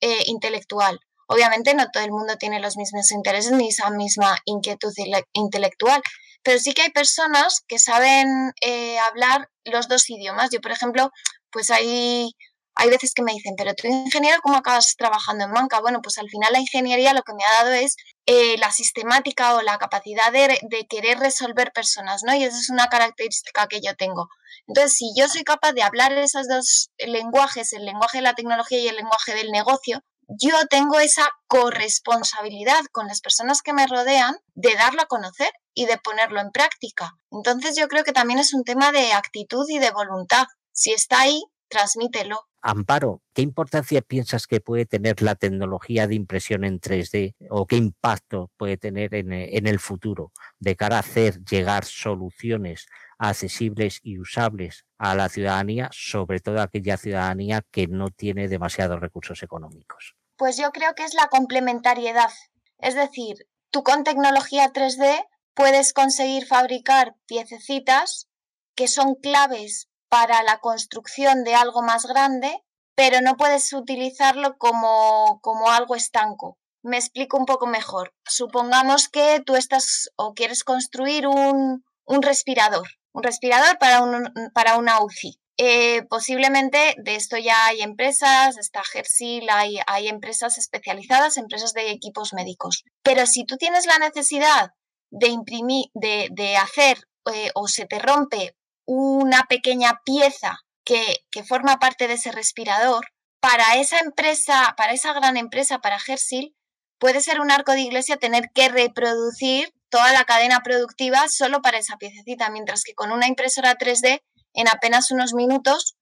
eh, 0.00 0.22
intelectual. 0.26 1.00
Obviamente 1.26 1.74
no 1.74 1.86
todo 1.92 2.04
el 2.04 2.10
mundo 2.10 2.36
tiene 2.36 2.60
los 2.60 2.76
mismos 2.76 3.10
intereses 3.12 3.52
ni 3.52 3.68
esa 3.68 3.90
misma 3.90 4.38
inquietud 4.44 4.92
intelectual, 5.32 6.02
pero 6.42 6.58
sí 6.58 6.74
que 6.74 6.82
hay 6.82 6.90
personas 6.90 7.62
que 7.66 7.78
saben 7.78 8.52
eh, 8.60 8.98
hablar 8.98 9.48
los 9.64 9.88
dos 9.88 10.08
idiomas. 10.10 10.50
Yo, 10.50 10.60
por 10.60 10.72
ejemplo, 10.72 11.10
pues 11.50 11.70
hay, 11.70 12.32
hay 12.74 12.90
veces 12.90 13.14
que 13.14 13.22
me 13.22 13.32
dicen, 13.32 13.54
pero 13.56 13.74
tú 13.74 13.86
ingeniero, 13.86 14.40
¿cómo 14.42 14.56
acabas 14.56 14.96
trabajando 14.96 15.44
en 15.44 15.52
banca? 15.52 15.80
Bueno, 15.80 16.00
pues 16.02 16.18
al 16.18 16.28
final 16.28 16.52
la 16.52 16.60
ingeniería 16.60 17.12
lo 17.12 17.22
que 17.22 17.34
me 17.34 17.44
ha 17.44 17.62
dado 17.62 17.74
es 17.74 17.96
eh, 18.26 18.56
la 18.58 18.72
sistemática 18.72 19.54
o 19.54 19.62
la 19.62 19.78
capacidad 19.78 20.32
de, 20.32 20.58
de, 20.62 20.86
querer 20.88 21.18
resolver 21.18 21.72
personas, 21.72 22.22
¿no? 22.24 22.34
Y 22.34 22.44
esa 22.44 22.58
es 22.58 22.70
una 22.70 22.88
característica 22.88 23.68
que 23.68 23.80
yo 23.80 23.94
tengo. 23.94 24.28
Entonces, 24.66 24.96
si 24.96 25.12
yo 25.16 25.28
soy 25.28 25.44
capaz 25.44 25.72
de 25.72 25.82
hablar 25.82 26.12
esos 26.12 26.48
dos 26.48 26.90
lenguajes, 26.98 27.72
el 27.72 27.84
lenguaje 27.84 28.18
de 28.18 28.22
la 28.22 28.34
tecnología 28.34 28.78
y 28.78 28.88
el 28.88 28.96
lenguaje 28.96 29.34
del 29.34 29.50
negocio, 29.52 30.02
yo 30.28 30.66
tengo 30.68 31.00
esa 31.00 31.28
corresponsabilidad 31.46 32.80
con 32.92 33.06
las 33.06 33.20
personas 33.20 33.62
que 33.62 33.72
me 33.72 33.86
rodean 33.86 34.36
de 34.54 34.74
darlo 34.74 35.02
a 35.02 35.06
conocer 35.06 35.52
y 35.74 35.86
de 35.86 35.98
ponerlo 35.98 36.40
en 36.40 36.50
práctica. 36.50 37.12
Entonces 37.30 37.76
yo 37.76 37.88
creo 37.88 38.04
que 38.04 38.12
también 38.12 38.38
es 38.38 38.54
un 38.54 38.64
tema 38.64 38.92
de 38.92 39.12
actitud 39.12 39.64
y 39.68 39.78
de 39.78 39.90
voluntad. 39.90 40.46
Si 40.72 40.92
está 40.92 41.20
ahí, 41.20 41.42
transmítelo. 41.72 42.48
Amparo, 42.60 43.22
¿qué 43.34 43.42
importancia 43.42 44.02
piensas 44.02 44.46
que 44.46 44.60
puede 44.60 44.86
tener 44.86 45.20
la 45.22 45.34
tecnología 45.34 46.06
de 46.06 46.14
impresión 46.14 46.64
en 46.64 46.80
3D 46.80 47.34
o 47.50 47.66
qué 47.66 47.76
impacto 47.76 48.50
puede 48.56 48.76
tener 48.76 49.14
en, 49.14 49.32
el 49.32 49.80
futuro 49.80 50.32
de 50.60 50.76
cara 50.76 50.96
a 50.96 51.00
hacer 51.00 51.42
llegar 51.44 51.84
soluciones 51.84 52.86
accesibles 53.18 53.98
y 54.02 54.18
usables 54.18 54.84
a 54.98 55.16
la 55.16 55.28
ciudadanía, 55.28 55.88
sobre 55.92 56.38
todo 56.38 56.60
a 56.60 56.64
aquella 56.64 56.96
ciudadanía 56.96 57.62
que 57.72 57.88
no 57.88 58.10
tiene 58.10 58.46
demasiados 58.46 59.00
recursos 59.00 59.42
económicos? 59.42 60.14
Pues 60.36 60.56
yo 60.56 60.70
creo 60.70 60.94
que 60.94 61.04
es 61.04 61.14
la 61.14 61.28
complementariedad. 61.28 62.30
Es 62.78 62.94
decir, 62.94 63.48
tú 63.70 63.82
con 63.82 64.04
tecnología 64.04 64.72
3D 64.72 65.26
puedes 65.54 65.92
conseguir 65.92 66.46
fabricar 66.46 67.16
piececitas 67.26 68.28
que 68.74 68.88
son 68.88 69.14
claves 69.16 69.88
para 70.12 70.42
la 70.42 70.58
construcción 70.58 71.42
de 71.42 71.54
algo 71.54 71.80
más 71.80 72.04
grande, 72.04 72.62
pero 72.94 73.22
no 73.22 73.38
puedes 73.38 73.72
utilizarlo 73.72 74.58
como, 74.58 75.40
como 75.40 75.70
algo 75.70 75.96
estanco. 75.96 76.58
Me 76.82 76.98
explico 76.98 77.38
un 77.38 77.46
poco 77.46 77.66
mejor. 77.66 78.12
Supongamos 78.26 79.08
que 79.08 79.40
tú 79.40 79.56
estás 79.56 80.10
o 80.16 80.34
quieres 80.34 80.64
construir 80.64 81.26
un, 81.26 81.82
un 82.04 82.22
respirador 82.22 82.86
un 83.12 83.22
respirador 83.22 83.78
para, 83.78 84.02
un, 84.02 84.30
para 84.54 84.76
una 84.76 85.02
UCI. 85.02 85.38
Eh, 85.58 86.02
posiblemente 86.08 86.94
de 86.98 87.14
esto 87.14 87.36
ya 87.36 87.66
hay 87.66 87.82
empresas, 87.82 88.56
está 88.58 88.82
Gersil, 88.84 89.48
hay, 89.50 89.78
hay 89.86 90.08
empresas 90.08 90.58
especializadas, 90.58 91.36
empresas 91.36 91.72
de 91.72 91.90
equipos 91.90 92.32
médicos. 92.32 92.84
Pero 93.02 93.26
si 93.26 93.44
tú 93.44 93.56
tienes 93.56 93.86
la 93.86 93.98
necesidad 93.98 94.72
de 95.10 95.28
imprimir, 95.28 95.86
de, 95.94 96.28
de 96.32 96.56
hacer 96.56 96.98
eh, 97.32 97.50
o 97.54 97.68
se 97.68 97.86
te 97.86 97.98
rompe 97.98 98.56
una 98.84 99.44
pequeña 99.44 100.00
pieza 100.04 100.58
que, 100.84 101.24
que, 101.30 101.44
forma 101.44 101.78
parte 101.78 102.08
de 102.08 102.14
ese 102.14 102.32
respirador, 102.32 103.06
para 103.40 103.76
esa 103.76 103.98
empresa, 103.98 104.74
para 104.76 104.92
esa 104.92 105.12
gran 105.12 105.36
empresa, 105.36 105.80
para 105.80 105.98
Gersil, 105.98 106.54
puede 106.98 107.20
ser 107.20 107.40
un 107.40 107.50
arco 107.50 107.72
de 107.72 107.80
iglesia 107.80 108.16
tener 108.16 108.50
que 108.54 108.68
reproducir 108.68 109.72
toda 109.88 110.12
la 110.12 110.24
cadena 110.24 110.60
productiva 110.60 111.28
solo 111.28 111.60
para 111.60 111.78
esa 111.78 111.96
piececita, 111.96 112.48
mientras 112.50 112.82
que 112.82 112.94
con 112.94 113.12
una 113.12 113.26
impresora 113.26 113.76
3D 113.76 114.22
en 114.54 114.68
apenas 114.68 115.10
unos 115.10 115.34
minutos 115.34 115.96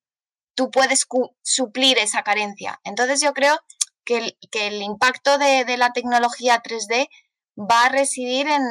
tú 0.55 0.71
puedes 0.71 1.07
suplir 1.43 1.99
esa 1.99 2.23
carencia. 2.23 2.81
Entonces 2.85 3.21
yo 3.21 3.33
creo 3.33 3.59
que 4.05 4.35
el, 4.53 4.83
impacto 4.83 5.39
de, 5.39 5.77
la 5.77 5.93
tecnología 5.93 6.63
3D 6.63 7.09
va 7.57 7.85
a 7.85 7.89
residir 7.89 8.47
en, 8.49 8.63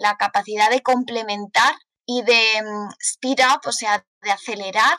la 0.00 0.16
capacidad 0.16 0.70
de 0.70 0.82
complementar 0.82 1.74
y 2.08 2.22
de 2.22 2.62
mm, 2.62 2.88
speed 2.98 3.38
up, 3.54 3.60
o 3.66 3.72
sea, 3.72 4.04
de 4.22 4.30
acelerar 4.30 4.96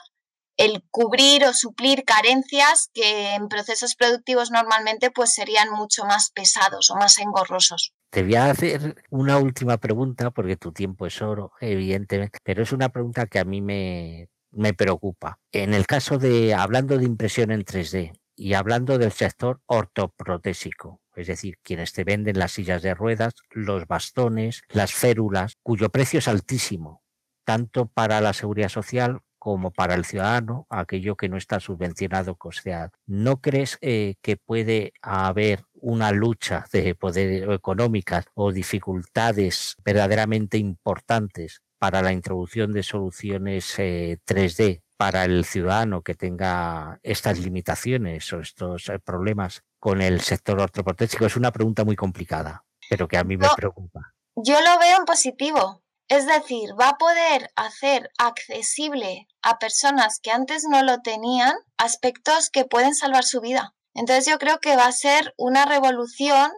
el 0.57 0.83
cubrir 0.91 1.45
o 1.45 1.53
suplir 1.53 2.03
carencias 2.03 2.89
que 2.93 3.33
en 3.33 3.47
procesos 3.47 3.95
productivos 3.95 4.51
normalmente 4.51 5.09
pues 5.09 5.33
serían 5.33 5.71
mucho 5.71 6.05
más 6.05 6.31
pesados 6.31 6.89
o 6.91 6.95
más 6.95 7.17
engorrosos. 7.17 7.93
Te 8.11 8.23
voy 8.23 8.35
a 8.35 8.51
hacer 8.51 9.01
una 9.09 9.37
última 9.37 9.77
pregunta, 9.77 10.31
porque 10.31 10.57
tu 10.57 10.71
tiempo 10.71 11.07
es 11.07 11.21
oro, 11.21 11.53
evidentemente, 11.61 12.39
pero 12.43 12.61
es 12.61 12.71
una 12.73 12.89
pregunta 12.89 13.25
que 13.25 13.39
a 13.39 13.45
mí 13.45 13.61
me, 13.61 14.29
me 14.51 14.73
preocupa. 14.73 15.39
En 15.51 15.73
el 15.73 15.87
caso 15.87 16.17
de, 16.17 16.53
hablando 16.53 16.97
de 16.97 17.05
impresión 17.05 17.51
en 17.51 17.63
3D 17.63 18.11
y 18.35 18.53
hablando 18.53 18.97
del 18.97 19.11
sector 19.11 19.61
ortoprotésico, 19.65 21.01
es 21.15 21.27
decir, 21.27 21.57
quienes 21.63 21.93
te 21.93 22.03
venden 22.03 22.39
las 22.39 22.51
sillas 22.53 22.81
de 22.81 22.93
ruedas, 22.93 23.33
los 23.51 23.87
bastones, 23.87 24.63
las 24.69 24.93
férulas, 24.93 25.57
cuyo 25.63 25.89
precio 25.89 26.19
es 26.19 26.27
altísimo, 26.27 27.03
tanto 27.45 27.87
para 27.87 28.21
la 28.21 28.33
seguridad 28.33 28.69
social 28.69 29.21
como 29.39 29.71
para 29.71 29.95
el 29.95 30.05
ciudadano, 30.05 30.67
aquello 30.69 31.15
que 31.15 31.29
no 31.29 31.37
está 31.37 31.59
subvencionado, 31.59 32.35
costeado. 32.35 32.91
¿No 33.07 33.39
crees 33.39 33.77
eh, 33.81 34.15
que 34.21 34.35
puede 34.35 34.93
haber 35.01 35.63
una 35.73 36.11
lucha 36.11 36.65
de 36.73 36.93
poder 36.93 37.49
económicas 37.51 38.25
o 38.33 38.51
dificultades 38.51 39.77
verdaderamente 39.83 40.57
importantes 40.57 41.61
para 41.79 42.01
la 42.01 42.11
introducción 42.11 42.73
de 42.73 42.83
soluciones 42.83 43.79
3D 43.79 44.59
eh, 44.59 44.81
para 44.97 45.23
el 45.23 45.45
ciudadano 45.45 46.01
que 46.01 46.13
tenga 46.13 46.99
estas 47.03 47.39
limitaciones 47.39 48.31
o 48.33 48.41
estos 48.41 48.89
eh, 48.89 48.99
problemas 48.99 49.63
con 49.79 50.01
el 50.01 50.21
sector 50.21 50.59
ortoprotésico? 50.59 51.25
Es 51.25 51.35
una 51.35 51.51
pregunta 51.51 51.83
muy 51.83 51.95
complicada, 51.95 52.65
pero 52.89 53.07
que 53.07 53.17
a 53.17 53.23
mí 53.23 53.37
me 53.37 53.47
preocupa. 53.55 54.13
Yo 54.35 54.59
lo 54.61 54.79
veo 54.79 54.97
en 54.97 55.05
positivo. 55.05 55.83
Es 56.07 56.25
decir, 56.25 56.71
va 56.79 56.89
a 56.89 56.97
poder 56.97 57.51
hacer 57.55 58.09
accesible 58.17 59.27
a 59.43 59.59
personas 59.59 60.19
que 60.19 60.31
antes 60.31 60.63
no 60.67 60.81
lo 60.81 61.01
tenían 61.01 61.53
aspectos 61.77 62.49
que 62.49 62.65
pueden 62.65 62.95
salvar 62.95 63.23
su 63.23 63.41
vida. 63.41 63.75
Entonces 63.93 64.25
yo 64.25 64.39
creo 64.39 64.59
que 64.59 64.75
va 64.75 64.85
a 64.85 64.91
ser 64.91 65.35
una 65.37 65.65
revolución. 65.65 66.51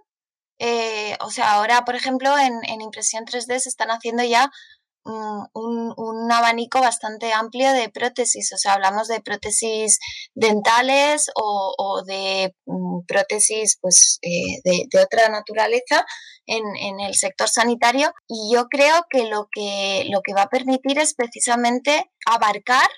Eh, 0.58 1.18
o 1.20 1.32
sea, 1.32 1.54
ahora, 1.54 1.84
por 1.84 1.96
ejemplo, 1.96 2.38
en, 2.38 2.54
en 2.64 2.82
impresión 2.82 3.26
3D 3.26 3.60
se 3.60 3.70
están 3.70 3.90
haciendo 3.90 4.24
ya 4.24 4.52
Mm, 5.04 5.46
un, 5.54 6.32
abanico 6.32 6.80
bastante 6.80 7.34
amplio 7.34 7.74
de 7.74 7.90
prótesis, 7.90 8.54
o 8.54 8.58
sea, 8.58 8.74
hablamos 8.74 9.08
de 9.08 9.20
prótesis 9.20 10.00
dentales 10.36 11.32
o, 11.36 12.04
de 12.06 12.54
mm, 12.66 13.06
prótesis 13.08 13.78
pues, 13.82 14.20
eh, 14.22 14.62
de, 14.64 14.88
otra 15.04 15.28
naturaleza 15.30 16.06
en, 16.46 17.00
el 17.00 17.16
sector 17.16 17.50
sanitario 17.50 18.14
y 18.28 18.54
yo 18.54 18.68
creo 18.68 19.06
que 19.10 19.28
lo, 19.28 19.48
que 19.52 20.06
lo 20.12 20.22
que 20.22 20.34
va 20.36 20.44
a 20.44 20.50
permitir 20.50 21.00
es 21.00 21.16
precisamente 21.16 22.12
abarcar 22.28 22.90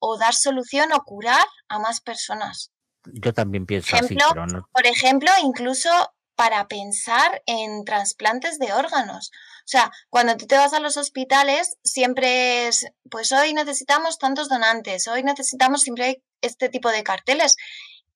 o 0.00 0.18
dar 0.18 0.34
solución 0.34 0.92
o 0.92 1.04
curar 1.04 1.46
a 1.68 1.78
más 1.78 2.00
personas. 2.00 2.72
Yo 3.06 3.32
también 3.32 3.64
pienso 3.64 3.96
así, 3.96 4.16
Por 4.16 4.86
ejemplo, 4.86 5.30
incluso 5.42 5.90
para 6.36 6.66
pensar 6.68 7.42
en 7.46 7.84
trasplantes 7.84 8.58
de 8.58 8.72
órganos. 8.72 9.30
O 9.60 9.66
sea, 9.68 9.90
cuando 10.10 10.36
tú 10.36 10.46
te 10.46 10.56
vas 10.56 10.72
a 10.72 10.80
los 10.80 10.96
hospitales, 10.96 11.76
siempre 11.82 12.68
es, 12.68 12.86
pues 13.10 13.32
hoy 13.32 13.54
necesitamos 13.54 14.18
tantos 14.18 14.48
donantes, 14.48 15.08
hoy 15.08 15.22
necesitamos 15.22 15.82
siempre 15.82 16.22
este 16.40 16.68
tipo 16.68 16.90
de 16.90 17.02
carteles. 17.02 17.56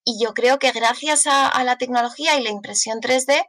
Y 0.04 0.22
yo 0.22 0.35
creo 0.35 0.59
que 0.59 0.72
gracias 0.72 1.26
a, 1.26 1.62
la 1.64 1.78
tecnología 1.78 2.37
y 2.37 2.42
la 2.42 2.50
impresión 2.50 3.00
3D, 3.00 3.46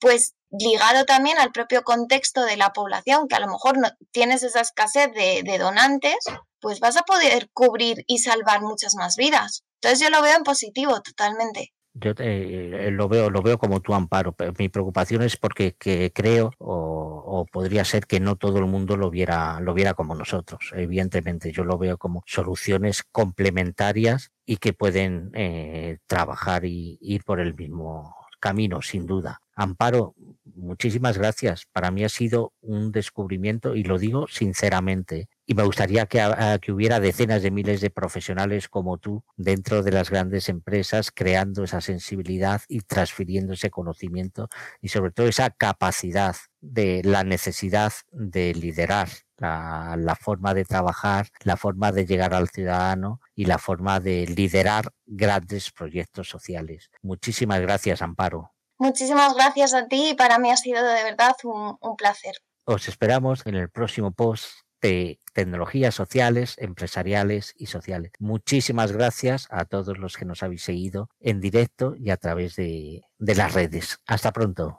pues 0.00 0.34
ligado 0.50 1.04
también 1.04 1.38
al 1.38 1.52
propio 1.52 1.82
contexto 1.82 2.44
de 2.44 2.56
la 2.56 2.72
población, 2.72 3.28
que 3.28 3.36
a 3.36 3.40
lo 3.40 3.48
mejor 3.48 3.78
no 3.78 3.88
tienes 4.12 4.42
esa 4.42 4.60
escasez 4.60 5.12
de, 5.14 5.42
de 5.44 5.58
donantes, 5.58 6.18
pues 6.60 6.80
vas 6.80 6.96
a 6.96 7.02
poder 7.02 7.50
cubrir 7.52 8.04
y 8.06 8.18
salvar 8.18 8.62
muchas 8.62 8.94
más 8.94 9.16
vidas. 9.16 9.64
Entonces 9.80 10.00
yo 10.00 10.10
lo 10.10 10.22
veo 10.22 10.36
en 10.36 10.44
positivo 10.44 11.00
totalmente. 11.02 11.72
Yo 11.94 12.12
eh, 12.18 12.90
lo 12.92 13.08
veo, 13.08 13.30
lo 13.30 13.40
veo 13.40 13.56
como 13.56 13.80
tu 13.80 13.94
amparo. 13.94 14.32
Pero 14.32 14.52
mi 14.58 14.68
preocupación 14.68 15.22
es 15.22 15.36
porque 15.36 15.76
creo 16.12 16.50
o, 16.58 17.46
podría 17.50 17.84
ser 17.84 18.06
que 18.06 18.20
no 18.20 18.36
todo 18.36 18.58
el 18.58 18.66
mundo 18.66 18.96
lo 18.96 19.10
viera, 19.10 19.60
lo 19.60 19.74
viera 19.74 19.94
como 19.94 20.14
nosotros. 20.14 20.72
Evidentemente, 20.74 21.52
yo 21.52 21.64
lo 21.64 21.78
veo 21.78 21.98
como 21.98 22.22
soluciones 22.26 23.04
complementarias 23.04 24.32
y 24.44 24.56
que 24.56 24.72
pueden 24.72 25.30
eh, 25.34 25.98
trabajar 26.06 26.64
y 26.64 26.98
ir 27.00 27.24
por 27.24 27.40
el 27.40 27.54
mismo 27.54 28.14
camino, 28.40 28.82
sin 28.82 29.06
duda. 29.06 29.40
Amparo, 29.54 30.14
muchísimas 30.56 31.16
gracias. 31.16 31.66
Para 31.72 31.90
mí 31.90 32.04
ha 32.04 32.08
sido 32.08 32.52
un 32.60 32.92
descubrimiento 32.92 33.76
y 33.76 33.84
lo 33.84 33.98
digo 33.98 34.26
sinceramente. 34.28 35.28
Y 35.46 35.54
me 35.54 35.62
gustaría 35.62 36.06
que, 36.06 36.20
que, 36.62 36.72
hubiera 36.72 37.00
decenas 37.00 37.42
de 37.42 37.50
miles 37.50 37.80
de 37.80 37.90
profesionales 37.90 38.68
como 38.68 38.96
tú 38.98 39.22
dentro 39.36 39.82
de 39.82 39.92
las 39.92 40.10
grandes 40.10 40.48
empresas 40.48 41.10
creando 41.10 41.64
esa 41.64 41.80
sensibilidad 41.80 42.62
y 42.68 42.80
transfiriendo 42.80 43.52
ese 43.52 43.70
conocimiento 43.70 44.48
y 44.80 44.88
sobre 44.88 45.10
todo 45.10 45.26
esa 45.26 45.50
capacidad 45.50 46.36
de 46.60 47.02
la 47.04 47.24
necesidad 47.24 47.92
de 48.10 48.54
liderar 48.54 49.08
la, 49.36 49.96
la, 49.98 50.14
forma 50.14 50.54
de 50.54 50.64
trabajar, 50.64 51.28
la 51.42 51.56
forma 51.56 51.92
de 51.92 52.06
llegar 52.06 52.32
al 52.32 52.48
ciudadano 52.48 53.20
y 53.34 53.44
la 53.44 53.58
forma 53.58 54.00
de 54.00 54.26
liderar 54.26 54.92
grandes 55.04 55.70
proyectos 55.70 56.28
sociales. 56.28 56.90
Muchísimas 57.02 57.60
gracias, 57.60 58.00
Amparo. 58.00 58.54
Muchísimas 58.78 59.34
gracias 59.34 59.74
a 59.74 59.86
ti 59.88 60.10
y 60.10 60.14
para 60.14 60.38
mí 60.38 60.50
ha 60.50 60.56
sido 60.56 60.82
de 60.82 61.04
verdad 61.04 61.34
un, 61.44 61.76
un 61.80 61.96
placer. 61.96 62.34
Os 62.64 62.88
esperamos 62.88 63.46
en 63.46 63.56
el 63.56 63.70
próximo 63.70 64.10
post 64.10 64.63
de 64.84 65.18
tecnologías 65.32 65.94
sociales, 65.94 66.56
empresariales 66.58 67.54
y 67.56 67.66
sociales. 67.66 68.12
Muchísimas 68.18 68.92
gracias 68.92 69.48
a 69.50 69.64
todos 69.64 69.96
los 69.98 70.16
que 70.16 70.26
nos 70.26 70.42
habéis 70.42 70.62
seguido 70.62 71.08
en 71.20 71.40
directo 71.40 71.94
y 71.96 72.10
a 72.10 72.18
través 72.18 72.54
de, 72.56 73.02
de 73.18 73.34
las 73.34 73.54
redes. 73.54 73.98
Hasta 74.06 74.30
pronto. 74.30 74.78